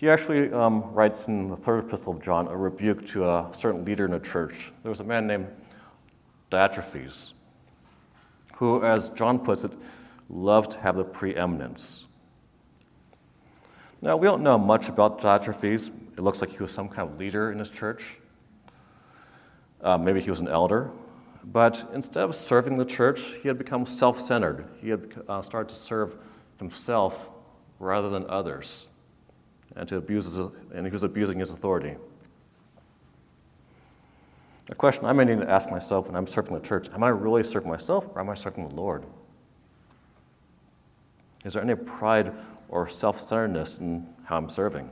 He 0.00 0.08
actually 0.08 0.50
um, 0.50 0.94
writes 0.94 1.28
in 1.28 1.50
the 1.50 1.56
third 1.56 1.84
epistle 1.84 2.14
of 2.14 2.22
John 2.22 2.48
a 2.48 2.56
rebuke 2.56 3.04
to 3.08 3.28
a 3.28 3.50
certain 3.52 3.84
leader 3.84 4.06
in 4.06 4.14
a 4.14 4.18
church. 4.18 4.72
There 4.82 4.88
was 4.88 5.00
a 5.00 5.04
man 5.04 5.26
named 5.26 5.48
Diotrephes, 6.50 7.34
who, 8.54 8.82
as 8.82 9.10
John 9.10 9.40
puts 9.40 9.62
it, 9.62 9.72
loved 10.30 10.70
to 10.70 10.78
have 10.78 10.96
the 10.96 11.04
preeminence. 11.04 12.06
Now, 14.00 14.16
we 14.16 14.26
don't 14.26 14.42
know 14.42 14.56
much 14.56 14.88
about 14.88 15.20
Diotrephes. 15.20 15.88
It 16.16 16.20
looks 16.20 16.40
like 16.40 16.48
he 16.48 16.62
was 16.62 16.70
some 16.70 16.88
kind 16.88 17.06
of 17.06 17.18
leader 17.18 17.52
in 17.52 17.58
his 17.58 17.68
church. 17.68 18.16
Uh, 19.82 19.98
maybe 19.98 20.22
he 20.22 20.30
was 20.30 20.40
an 20.40 20.48
elder. 20.48 20.90
But 21.44 21.90
instead 21.92 22.24
of 22.24 22.34
serving 22.34 22.78
the 22.78 22.86
church, 22.86 23.34
he 23.42 23.48
had 23.48 23.58
become 23.58 23.84
self 23.84 24.18
centered. 24.18 24.66
He 24.80 24.88
had 24.88 25.12
uh, 25.28 25.42
started 25.42 25.68
to 25.74 25.78
serve 25.78 26.16
himself 26.58 27.28
rather 27.78 28.08
than 28.08 28.24
others, 28.30 28.86
and, 29.80 29.88
to 29.88 29.96
abuse 29.96 30.36
and 30.36 30.86
he 30.86 30.92
was 30.92 31.02
abusing 31.02 31.38
his 31.38 31.50
authority. 31.50 31.96
A 34.68 34.74
question 34.74 35.06
I 35.06 35.12
may 35.12 35.24
need 35.24 35.40
to 35.40 35.50
ask 35.50 35.70
myself 35.70 36.06
when 36.06 36.14
I'm 36.14 36.26
serving 36.26 36.52
the 36.54 36.60
church 36.60 36.88
am 36.94 37.02
I 37.02 37.08
really 37.08 37.42
serving 37.42 37.70
myself 37.70 38.06
or 38.14 38.20
am 38.20 38.28
I 38.28 38.34
serving 38.34 38.68
the 38.68 38.74
Lord? 38.74 39.04
Is 41.44 41.54
there 41.54 41.62
any 41.62 41.74
pride 41.74 42.32
or 42.68 42.88
self 42.88 43.18
centeredness 43.18 43.78
in 43.78 44.06
how 44.24 44.36
I'm 44.36 44.50
serving? 44.50 44.90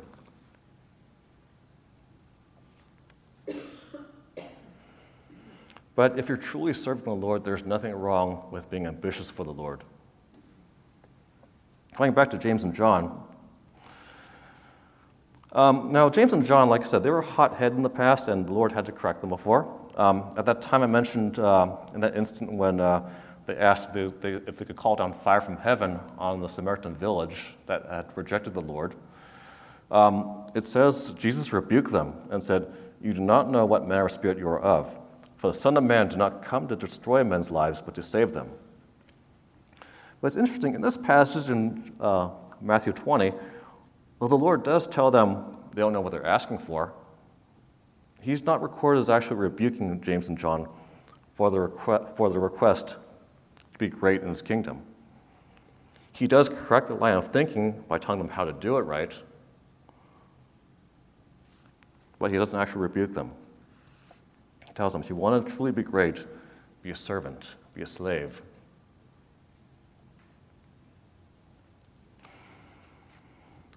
But 5.94 6.18
if 6.18 6.29
you're 6.29 6.38
truly 6.38 6.72
serving 6.72 7.05
the 7.05 7.11
Lord, 7.11 7.44
there's 7.44 7.66
nothing 7.66 7.92
wrong 7.92 8.44
with 8.51 8.70
being 8.70 8.87
ambitious 8.87 9.31
for 9.31 9.44
the 9.44 9.53
Lord. 9.53 9.83
Going 11.96 12.12
back 12.12 12.31
to 12.31 12.38
James 12.38 12.64
and 12.64 12.74
John. 12.74 13.28
Um, 15.52 15.92
now, 15.92 16.11
James 16.11 16.34
and 16.34 16.44
John, 16.44 16.68
like 16.68 16.82
I 16.82 16.84
said, 16.84 17.02
they 17.02 17.11
were 17.11 17.22
hot 17.22 17.56
headed 17.56 17.76
in 17.76 17.82
the 17.82 17.88
past, 17.88 18.28
and 18.28 18.46
the 18.46 18.52
Lord 18.52 18.72
had 18.72 18.84
to 18.87 18.92
correct 18.92 19.22
them 19.22 19.30
before. 19.30 19.66
Um, 19.96 20.30
at 20.37 20.44
that 20.46 20.61
time, 20.61 20.82
I 20.82 20.87
mentioned 20.87 21.38
uh, 21.38 21.74
in 21.94 22.00
that 22.00 22.16
instant 22.16 22.52
when 22.52 22.80
uh, 22.80 23.08
they 23.46 23.56
asked 23.56 23.88
if 23.96 24.20
they, 24.20 24.34
if 24.34 24.58
they, 24.58 24.64
could 24.66 24.76
call 24.76 24.94
down 24.94 25.14
fire 25.14 25.40
from 25.40 25.56
heaven 25.56 26.00
on 26.18 26.40
the 26.40 26.48
Samaritan 26.48 26.94
village 26.94 27.54
that 27.66 27.87
had 27.87 28.06
rejected 28.14 28.52
the 28.52 28.61
Lord. 28.61 28.94
Um, 29.90 30.46
it 30.54 30.66
says 30.66 31.12
Jesus 31.12 31.50
rebuked 31.52 31.90
them 31.92 32.12
and 32.30 32.42
said, 32.42 32.70
You 33.00 33.14
do 33.14 33.22
not 33.22 33.50
know 33.50 33.64
what 33.64 33.88
manner 33.88 34.04
of 34.04 34.12
spirit 34.12 34.37
you 34.37 34.48
are 34.48 34.61
of. 34.61 34.98
For 35.38 35.46
the 35.46 35.56
Son 35.56 35.78
of 35.78 35.84
Man 35.84 36.08
did 36.08 36.18
not 36.18 36.42
come 36.42 36.68
to 36.68 36.76
destroy 36.76 37.24
men's 37.24 37.50
lives, 37.50 37.80
but 37.80 37.94
to 37.94 38.02
save 38.02 38.32
them. 38.32 38.50
But 40.20 40.26
it's 40.26 40.37
interesting, 40.37 40.74
in 40.74 40.82
this 40.82 40.98
passage 40.98 41.48
in 41.48 41.90
uh, 42.00 42.30
Matthew 42.61 42.92
20, 42.92 43.32
though 44.18 44.28
the 44.28 44.37
Lord 44.37 44.62
does 44.62 44.87
tell 44.87 45.11
them 45.11 45.57
they 45.74 45.81
don't 45.81 45.92
know 45.92 46.00
what 46.00 46.12
they're 46.12 46.26
asking 46.26 46.59
for, 46.59 46.92
he's 48.20 48.44
not 48.44 48.62
recorded 48.62 49.00
as 49.00 49.11
actually 49.11 49.37
rebuking 49.37 50.00
James 50.00 50.28
and 50.28 50.38
John 50.38 50.68
for 51.35 51.50
the, 51.50 51.61
request, 51.61 52.16
for 52.16 52.31
the 52.31 52.38
request 52.38 52.88
to 52.88 53.78
be 53.78 53.88
great 53.88 54.22
in 54.22 54.28
his 54.28 54.42
kingdom. 54.42 54.83
He 56.12 56.26
does 56.26 56.48
correct 56.48 56.88
the 56.88 56.94
line 56.94 57.16
of 57.16 57.28
thinking 57.28 57.85
by 57.88 57.98
telling 57.98 58.18
them 58.18 58.31
how 58.31 58.44
to 58.44 58.52
do 58.52 58.76
it 58.76 58.81
right, 58.81 59.12
but 62.18 62.33
he 62.33 62.37
doesn't 62.37 62.59
actually 62.59 62.83
rebuke 62.83 63.14
them 63.14 63.31
He 64.66 64.72
tells 64.72 64.92
them, 64.92 65.02
if 65.02 65.09
you 65.09 65.14
want 65.14 65.46
to 65.46 65.54
truly 65.54 65.70
be 65.70 65.85
great, 65.85 66.26
be 66.83 66.90
a 66.90 66.96
servant, 66.96 67.50
be 67.72 67.83
a 67.83 67.87
slave. 67.87 68.42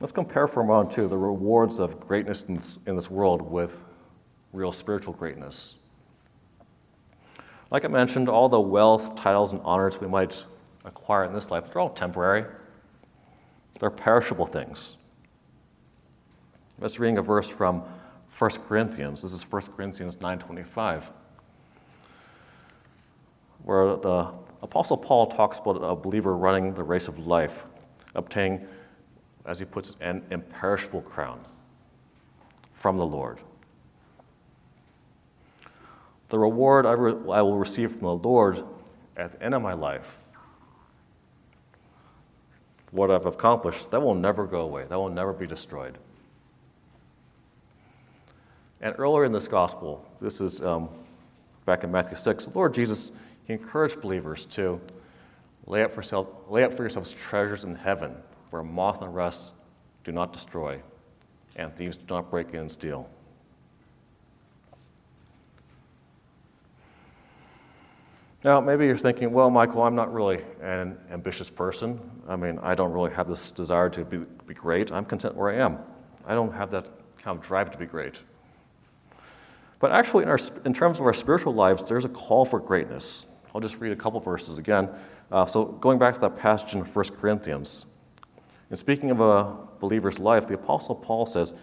Let's 0.02 0.12
compare 0.12 0.48
for 0.48 0.62
a 0.62 0.66
moment, 0.66 0.96
too, 0.96 1.08
the 1.08 1.16
rewards 1.16 1.78
of 1.78 2.00
greatness 2.00 2.44
in 2.46 2.56
this, 2.56 2.80
in 2.88 2.96
this 2.96 3.12
world 3.12 3.40
with 3.44 3.78
real 4.52 4.72
spiritual 4.72 5.14
greatness. 5.14 5.76
Like 7.70 7.86
I 7.86 7.88
mentioned, 7.88 8.28
all 8.28 8.50
the 8.50 8.60
wealth, 8.60 9.16
titles, 9.16 9.54
and 9.54 9.62
honors 9.64 10.02
we 10.02 10.08
might 10.08 10.44
acquire 10.84 11.26
in 11.26 11.34
this 11.34 11.52
life, 11.52 11.66
they're 11.68 11.80
all 11.80 11.92
temporary. 11.92 12.46
They're 13.80 13.92
perishable 13.92 14.48
things. 14.48 14.98
Let's 16.80 17.00
reading 17.00 17.20
a 17.20 17.22
verse 17.22 17.48
from 17.48 17.84
1 18.40 18.52
Corinthians. 18.68 19.22
This 19.22 19.34
is 19.34 19.44
1 19.44 19.62
Corinthians 19.78 20.16
9.25, 20.16 21.04
where 23.62 23.96
the 23.98 24.32
Apostle 24.64 24.98
Paul 24.98 25.28
talks 25.28 25.60
about 25.60 25.74
a 25.74 25.96
believer 25.96 26.36
running 26.36 26.74
the 26.74 26.84
race 26.84 27.08
of 27.08 27.20
life, 27.20 27.68
obtaining 28.16 28.68
as 29.46 29.60
he 29.60 29.66
puts 29.66 29.90
it, 29.90 29.96
an 30.02 30.24
imperishable 30.30 31.02
crown 31.02 31.40
from 32.74 32.98
the 32.98 33.06
Lord. 33.06 33.40
The 36.30 36.40
reward 36.40 36.86
I, 36.86 36.94
re- 36.94 37.32
I 37.32 37.42
will 37.42 37.58
receive 37.58 37.92
from 37.92 38.02
the 38.02 38.16
Lord 38.16 38.64
at 39.18 39.34
the 39.34 39.44
end 39.44 39.54
of 39.54 39.62
my 39.62 39.74
life, 39.74 40.18
what 42.92 43.12
I've 43.12 43.26
accomplished, 43.26 43.92
that 43.92 44.02
will 44.02 44.16
never 44.16 44.46
go 44.46 44.62
away, 44.62 44.86
that 44.88 44.98
will 44.98 45.10
never 45.10 45.34
be 45.34 45.48
destroyed. 45.48 45.98
And 48.82 48.96
earlier 48.98 49.26
in 49.26 49.32
this 49.32 49.48
gospel, 49.48 50.04
this 50.20 50.42
is 50.42 50.62
um, 50.62 50.90
back 51.66 51.84
in 51.84 51.92
Matthew 51.92 52.18
6, 52.18 52.48
the 52.48 52.58
Lord 52.58 52.74
Jesus, 52.74 53.12
he 53.46 53.54
encouraged 53.54 54.02
believers 54.02 54.46
to 54.48 54.82
lay 55.68 55.84
up 55.84 55.92
for, 55.94 56.02
self, 56.02 56.28
lay 56.50 56.64
up 56.64 56.76
for 56.76 56.84
yourselves 56.84 57.12
treasures 57.12 57.64
in 57.64 57.76
heaven 57.76 58.16
where 58.52 58.64
moth 58.64 59.02
and 59.02 59.14
rust 59.14 59.54
do 60.04 60.12
not 60.12 60.34
destroy, 60.34 60.80
and 61.56 61.76
thieves 61.76 61.98
do 61.98 62.04
not 62.10 62.30
break 62.30 62.50
in 62.50 62.62
and 62.62 62.72
steal. 62.72 63.10
Now, 68.44 68.60
maybe 68.60 68.88
you're 68.88 68.98
thinking, 68.98 69.32
well, 69.32 69.52
Michael, 69.52 69.84
I'm 69.84 69.94
not 69.94 70.12
really 70.12 70.42
an 70.62 70.98
ambitious 71.12 71.50
person. 71.50 72.00
I 72.28 72.36
mean, 72.36 72.58
I 72.64 72.74
don't 72.74 72.92
really 72.92 73.12
have 73.12 73.28
this 73.28 73.52
desire 73.52 73.90
to 73.92 74.04
be, 74.04 74.18
be 74.48 74.56
great. 74.56 74.92
I'm 74.92 75.06
content 75.06 75.36
where 75.36 75.52
I 75.52 75.64
am. 75.64 75.78
I 76.26 76.34
don't 76.34 76.52
have 76.54 76.72
that 76.72 76.90
kind 77.22 77.38
of 77.38 77.46
drive 77.46 77.70
to 77.72 77.78
be 77.78 77.86
great. 77.86 78.16
But 79.80 79.92
actually, 79.92 80.24
in, 80.24 80.30
our, 80.30 80.40
in 80.66 80.74
terms 80.74 81.00
of 81.00 81.06
our 81.06 81.14
spiritual 81.14 81.54
lives, 81.54 81.88
there's 81.88 82.06
a 82.06 82.10
call 82.10 82.46
for 82.46 82.60
greatness. 82.60 83.28
I'll 83.54 83.62
just 83.62 83.80
read 83.80 83.92
a 83.92 83.96
couple 83.96 84.20
verses 84.20 84.58
again. 84.58 84.90
Uh, 85.32 85.46
so, 85.46 85.66
going 85.66 86.00
back 86.00 86.16
to 86.16 86.20
that 86.22 86.38
passage 86.38 86.74
in 86.74 86.82
1 86.82 87.06
Corinthians, 87.20 87.86
and 88.72 88.80
speaking 88.80 89.12
of 89.12 89.20
a 89.20 89.54
believer's 89.82 90.18
life, 90.18 90.48
the 90.48 90.54
Apostle 90.54 90.96
Paul 90.96 91.26
says, 91.26 91.54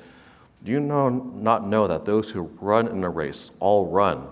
Do 0.63 0.71
you 0.71 0.79
know, 0.79 1.09
not 1.09 1.67
know 1.67 1.87
that 1.87 2.05
those 2.05 2.31
who 2.31 2.43
run 2.61 2.87
in 2.87 3.03
a 3.03 3.09
race 3.09 3.51
all 3.61 3.87
run, 3.87 4.29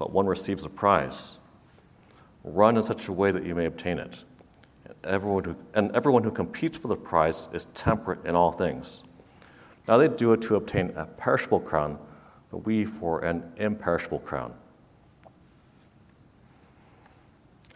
but 0.00 0.12
one 0.12 0.26
receives 0.26 0.64
a 0.64 0.68
prize? 0.68 1.38
Run 2.42 2.76
in 2.76 2.82
such 2.82 3.06
a 3.06 3.12
way 3.12 3.30
that 3.30 3.46
you 3.46 3.54
may 3.54 3.66
obtain 3.66 4.00
it. 4.00 4.24
And 4.84 4.94
everyone 5.04 5.44
who, 5.44 5.56
and 5.74 5.94
everyone 5.94 6.24
who 6.24 6.32
competes 6.32 6.76
for 6.76 6.88
the 6.88 6.96
prize 6.96 7.48
is 7.52 7.66
temperate 7.66 8.26
in 8.26 8.34
all 8.34 8.50
things. 8.50 9.04
Now 9.86 9.96
they 9.96 10.08
do 10.08 10.32
it 10.32 10.42
to 10.42 10.56
obtain 10.56 10.92
a 10.96 11.06
perishable 11.06 11.60
crown, 11.60 12.00
but 12.50 12.66
we 12.66 12.84
for 12.84 13.20
an 13.20 13.52
imperishable 13.58 14.18
crown. 14.18 14.54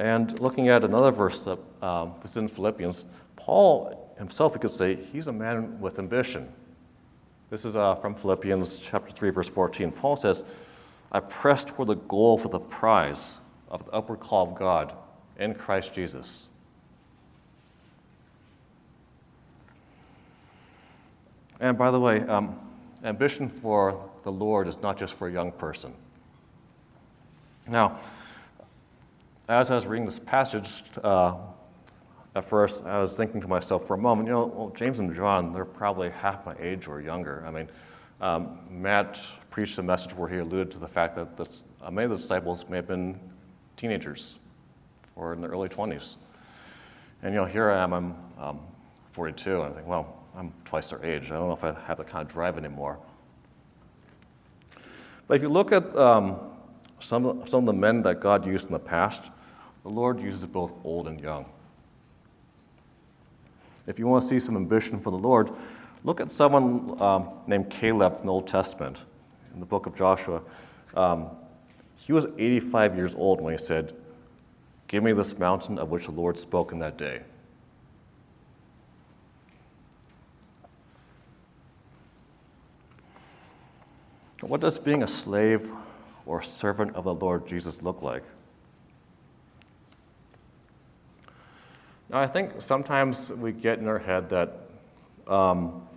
And 0.00 0.40
looking 0.40 0.68
at 0.68 0.82
another 0.82 1.12
verse 1.12 1.44
that 1.44 1.60
um, 1.80 2.14
is 2.24 2.36
in 2.36 2.48
Philippians, 2.48 3.06
Paul 3.36 4.01
himself, 4.18 4.54
we 4.54 4.60
could 4.60 4.70
say 4.70 4.96
he's 4.96 5.26
a 5.26 5.32
man 5.32 5.80
with 5.80 5.98
ambition. 5.98 6.48
This 7.50 7.64
is 7.64 7.76
uh, 7.76 7.94
from 7.96 8.14
Philippians 8.14 8.78
chapter 8.78 9.10
3, 9.12 9.30
verse 9.30 9.48
14. 9.48 9.92
Paul 9.92 10.16
says, 10.16 10.44
I 11.10 11.20
press 11.20 11.64
toward 11.64 11.88
the 11.88 11.96
goal 11.96 12.38
for 12.38 12.48
the 12.48 12.58
prize 12.58 13.38
of 13.70 13.84
the 13.84 13.92
upward 13.92 14.20
call 14.20 14.48
of 14.48 14.54
God 14.54 14.94
in 15.38 15.54
Christ 15.54 15.92
Jesus. 15.92 16.46
And 21.60 21.76
by 21.76 21.90
the 21.90 22.00
way, 22.00 22.20
um, 22.22 22.58
ambition 23.04 23.48
for 23.48 24.08
the 24.24 24.32
Lord 24.32 24.66
is 24.66 24.80
not 24.80 24.98
just 24.98 25.14
for 25.14 25.28
a 25.28 25.32
young 25.32 25.52
person. 25.52 25.92
Now, 27.68 28.00
as 29.48 29.70
I 29.70 29.74
was 29.74 29.86
reading 29.86 30.06
this 30.06 30.18
passage, 30.18 30.82
uh, 31.04 31.34
at 32.34 32.44
first, 32.44 32.84
I 32.84 32.98
was 32.98 33.16
thinking 33.16 33.40
to 33.42 33.48
myself 33.48 33.86
for 33.86 33.94
a 33.94 33.98
moment, 33.98 34.26
you 34.26 34.32
know, 34.32 34.46
well, 34.46 34.72
James 34.74 35.00
and 35.00 35.14
John, 35.14 35.52
they're 35.52 35.66
probably 35.66 36.08
half 36.10 36.46
my 36.46 36.54
age 36.58 36.88
or 36.88 37.00
younger. 37.00 37.44
I 37.46 37.50
mean, 37.50 37.68
um, 38.20 38.60
Matt 38.70 39.18
preached 39.50 39.76
a 39.78 39.82
message 39.82 40.14
where 40.14 40.28
he 40.28 40.38
alluded 40.38 40.70
to 40.72 40.78
the 40.78 40.88
fact 40.88 41.14
that 41.16 41.36
this, 41.36 41.62
uh, 41.82 41.90
many 41.90 42.06
of 42.06 42.10
the 42.10 42.16
disciples 42.16 42.64
may 42.68 42.76
have 42.76 42.86
been 42.86 43.20
teenagers 43.76 44.38
or 45.14 45.34
in 45.34 45.42
their 45.42 45.50
early 45.50 45.68
20s. 45.68 46.16
And, 47.22 47.34
you 47.34 47.40
know, 47.40 47.46
here 47.46 47.70
I 47.70 47.82
am, 47.82 47.92
I'm 47.92 48.14
um, 48.38 48.60
42, 49.12 49.62
and 49.62 49.72
I 49.72 49.76
think, 49.76 49.86
well, 49.86 50.22
I'm 50.34 50.54
twice 50.64 50.88
their 50.88 51.04
age. 51.04 51.26
I 51.26 51.34
don't 51.34 51.48
know 51.48 51.52
if 51.52 51.64
I 51.64 51.78
have 51.86 51.98
that 51.98 52.08
kind 52.08 52.26
of 52.26 52.32
drive 52.32 52.56
anymore. 52.56 52.98
But 55.28 55.34
if 55.34 55.42
you 55.42 55.50
look 55.50 55.70
at 55.70 55.94
um, 55.96 56.38
some, 56.98 57.42
some 57.46 57.60
of 57.60 57.66
the 57.66 57.78
men 57.78 58.02
that 58.02 58.20
God 58.20 58.46
used 58.46 58.66
in 58.66 58.72
the 58.72 58.78
past, 58.78 59.30
the 59.82 59.90
Lord 59.90 60.18
uses 60.18 60.46
both 60.46 60.72
old 60.84 61.08
and 61.08 61.20
young. 61.20 61.44
If 63.86 63.98
you 63.98 64.06
want 64.06 64.22
to 64.22 64.28
see 64.28 64.38
some 64.38 64.56
ambition 64.56 65.00
for 65.00 65.10
the 65.10 65.18
Lord, 65.18 65.50
look 66.04 66.20
at 66.20 66.30
someone 66.30 67.00
um, 67.00 67.30
named 67.46 67.70
Caleb 67.70 68.18
in 68.20 68.26
the 68.26 68.32
Old 68.32 68.46
Testament, 68.46 69.04
in 69.52 69.60
the 69.60 69.66
book 69.66 69.86
of 69.86 69.96
Joshua. 69.96 70.42
Um, 70.94 71.30
he 71.96 72.12
was 72.12 72.26
85 72.38 72.96
years 72.96 73.14
old 73.14 73.40
when 73.40 73.52
he 73.52 73.58
said, 73.58 73.94
Give 74.88 75.02
me 75.02 75.12
this 75.12 75.38
mountain 75.38 75.78
of 75.78 75.90
which 75.90 76.06
the 76.06 76.12
Lord 76.12 76.38
spoke 76.38 76.72
in 76.72 76.78
that 76.80 76.98
day. 76.98 77.22
What 84.42 84.60
does 84.60 84.78
being 84.78 85.02
a 85.02 85.08
slave 85.08 85.70
or 86.26 86.42
servant 86.42 86.96
of 86.96 87.04
the 87.04 87.14
Lord 87.14 87.46
Jesus 87.46 87.80
look 87.80 88.02
like? 88.02 88.24
Now, 92.12 92.20
I 92.20 92.26
think 92.26 92.60
sometimes 92.60 93.30
we 93.30 93.52
get 93.52 93.78
in 93.78 93.88
our 93.88 93.98
head 93.98 94.28
that 94.28 94.68
um, 95.26 95.88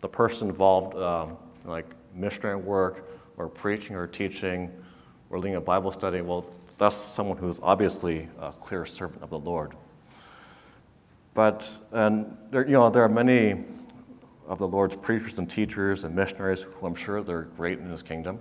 the 0.00 0.08
person 0.08 0.48
involved, 0.48 0.96
um, 0.96 1.36
like 1.66 1.84
missionary 2.14 2.56
work 2.56 3.06
or 3.36 3.50
preaching 3.50 3.94
or 3.94 4.06
teaching 4.06 4.72
or 5.28 5.38
leading 5.38 5.56
a 5.56 5.60
Bible 5.60 5.92
study, 5.92 6.22
well, 6.22 6.46
that's 6.78 6.96
someone 6.96 7.36
who's 7.36 7.60
obviously 7.62 8.30
a 8.40 8.50
clear 8.52 8.86
servant 8.86 9.22
of 9.22 9.28
the 9.28 9.38
Lord. 9.38 9.74
But, 11.34 11.70
and 11.92 12.34
there, 12.50 12.64
you 12.64 12.72
know, 12.72 12.88
there 12.88 13.04
are 13.04 13.08
many 13.08 13.62
of 14.46 14.58
the 14.58 14.66
Lord's 14.66 14.96
preachers 14.96 15.38
and 15.38 15.50
teachers 15.50 16.02
and 16.02 16.16
missionaries 16.16 16.62
who 16.62 16.86
I'm 16.86 16.94
sure 16.94 17.22
they're 17.22 17.42
great 17.42 17.78
in 17.78 17.90
his 17.90 18.02
kingdom. 18.02 18.40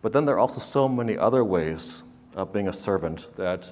But 0.00 0.14
then 0.14 0.24
there 0.24 0.36
are 0.36 0.40
also 0.40 0.62
so 0.62 0.88
many 0.88 1.18
other 1.18 1.44
ways 1.44 2.04
of 2.34 2.54
being 2.54 2.68
a 2.68 2.72
servant 2.72 3.36
that 3.36 3.70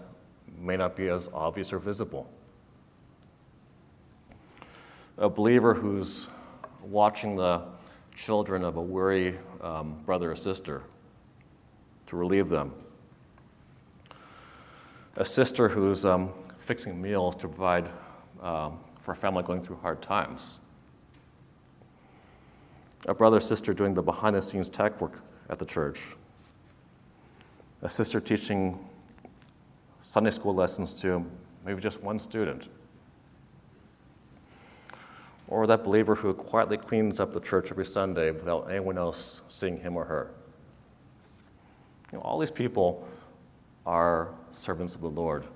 may 0.63 0.77
not 0.77 0.97
be 0.97 1.09
as 1.09 1.29
obvious 1.35 1.73
or 1.73 1.79
visible. 1.79 2.31
A 5.19 5.29
believer 5.29 5.75
who's 5.75 6.29
watching 6.83 7.37
the 7.37 7.63
children 8.17 8.65
of 8.65 8.77
a 8.77 8.83
weary 8.83 9.39
um, 9.61 9.97
brother 10.07 10.33
or 10.33 10.37
sister 10.37 10.83
to 12.07 12.17
relieve 12.17 12.49
them. 12.49 12.73
A 15.17 15.25
sister 15.25 15.69
who's 15.69 16.05
um, 16.05 16.31
fixing 16.59 17.01
meals 17.01 17.37
to 17.37 17.49
provide 17.49 17.89
um, 18.41 18.79
for 19.03 19.13
a 19.13 19.17
family 19.17 19.43
going 19.43 19.63
through 19.63 19.77
hard 19.77 20.01
times. 20.01 20.59
A 23.07 23.15
brother 23.15 23.41
sister 23.41 23.75
doing 23.75 23.95
the 23.95 24.03
behind 24.03 24.37
the 24.37 24.43
scenes 24.43 24.69
tech 24.69 25.01
work 25.01 25.21
at 25.51 25.59
the 25.59 25.67
church. 25.67 26.01
A 27.83 27.89
sister 27.89 28.21
teaching 28.21 28.79
Sunday 30.03 30.31
school 30.31 30.53
lessons 30.53 30.93
to 30.95 31.25
maybe 31.65 31.81
just 31.81 32.03
one 32.03 32.19
student. 32.19 32.67
Or 35.47 35.67
that 35.69 35.85
believer 35.85 36.17
who 36.17 36.35
quietly 36.35 36.77
cleans 36.77 37.21
up 37.21 37.33
the 37.33 37.41
church 37.41 37.71
every 37.71 37.87
Sunday 37.87 38.33
without 38.33 38.69
anyone 38.69 38.99
else 38.99 39.43
seeing 39.49 39.79
him 39.79 39.97
or 39.97 40.05
her. 40.05 40.31
You 42.11 42.19
know, 42.19 42.25
all 42.25 42.39
these 42.39 42.51
people 42.51 43.07
are 43.87 44.35
servants 44.51 44.97
of 44.97 45.03
the 45.03 45.11
Lord. 45.11 45.47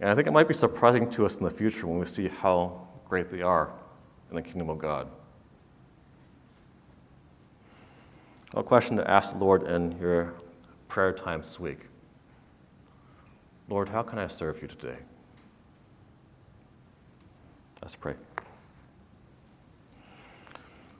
And 0.00 0.08
I 0.08 0.14
think 0.14 0.28
it 0.28 0.32
might 0.32 0.48
be 0.48 0.54
surprising 0.54 1.10
to 1.10 1.26
us 1.26 1.36
in 1.36 1.42
the 1.42 1.50
future 1.50 1.86
when 1.86 1.98
we 1.98 2.06
see 2.06 2.28
how 2.28 2.86
great 3.08 3.30
they 3.30 3.42
are 3.42 3.72
in 4.30 4.36
the 4.36 4.42
kingdom 4.42 4.70
of 4.70 4.78
God. 4.78 5.08
A 8.54 8.62
question 8.62 8.96
to 8.98 9.10
ask 9.10 9.32
the 9.32 9.38
Lord 9.38 9.64
in 9.64 9.98
your 9.98 10.34
prayer 10.88 11.12
times 11.12 11.48
this 11.48 11.58
week 11.58 11.86
Lord, 13.68 13.88
how 13.88 14.02
can 14.02 14.18
I 14.18 14.28
serve 14.28 14.60
you 14.60 14.68
today? 14.68 14.96
Let's 17.80 17.96
pray. 17.96 18.14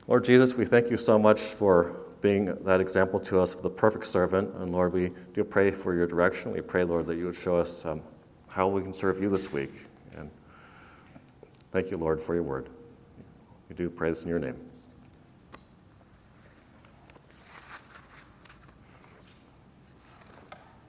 Lord 0.08 0.24
Jesus, 0.24 0.54
we 0.54 0.64
thank 0.64 0.90
you 0.90 0.96
so 0.96 1.18
much 1.18 1.40
for 1.40 1.96
being 2.20 2.56
that 2.64 2.80
example 2.80 3.20
to 3.20 3.40
us 3.40 3.54
of 3.54 3.62
the 3.62 3.70
perfect 3.70 4.06
servant. 4.06 4.52
And 4.56 4.70
Lord, 4.70 4.92
we 4.92 5.12
do 5.34 5.44
pray 5.44 5.70
for 5.70 5.94
your 5.94 6.06
direction. 6.06 6.52
We 6.52 6.60
pray, 6.60 6.84
Lord, 6.84 7.06
that 7.06 7.16
you 7.16 7.26
would 7.26 7.34
show 7.34 7.56
us 7.56 7.84
um, 7.84 8.00
how 8.48 8.68
we 8.68 8.82
can 8.82 8.92
serve 8.92 9.20
you 9.20 9.28
this 9.28 9.52
week. 9.52 9.72
And 10.16 10.30
thank 11.72 11.90
you, 11.90 11.96
Lord, 11.96 12.20
for 12.20 12.34
your 12.34 12.42
word. 12.42 12.68
We 13.68 13.76
do 13.76 13.90
pray 13.90 14.10
this 14.10 14.22
in 14.22 14.28
your 14.28 14.38
name. 14.38 14.56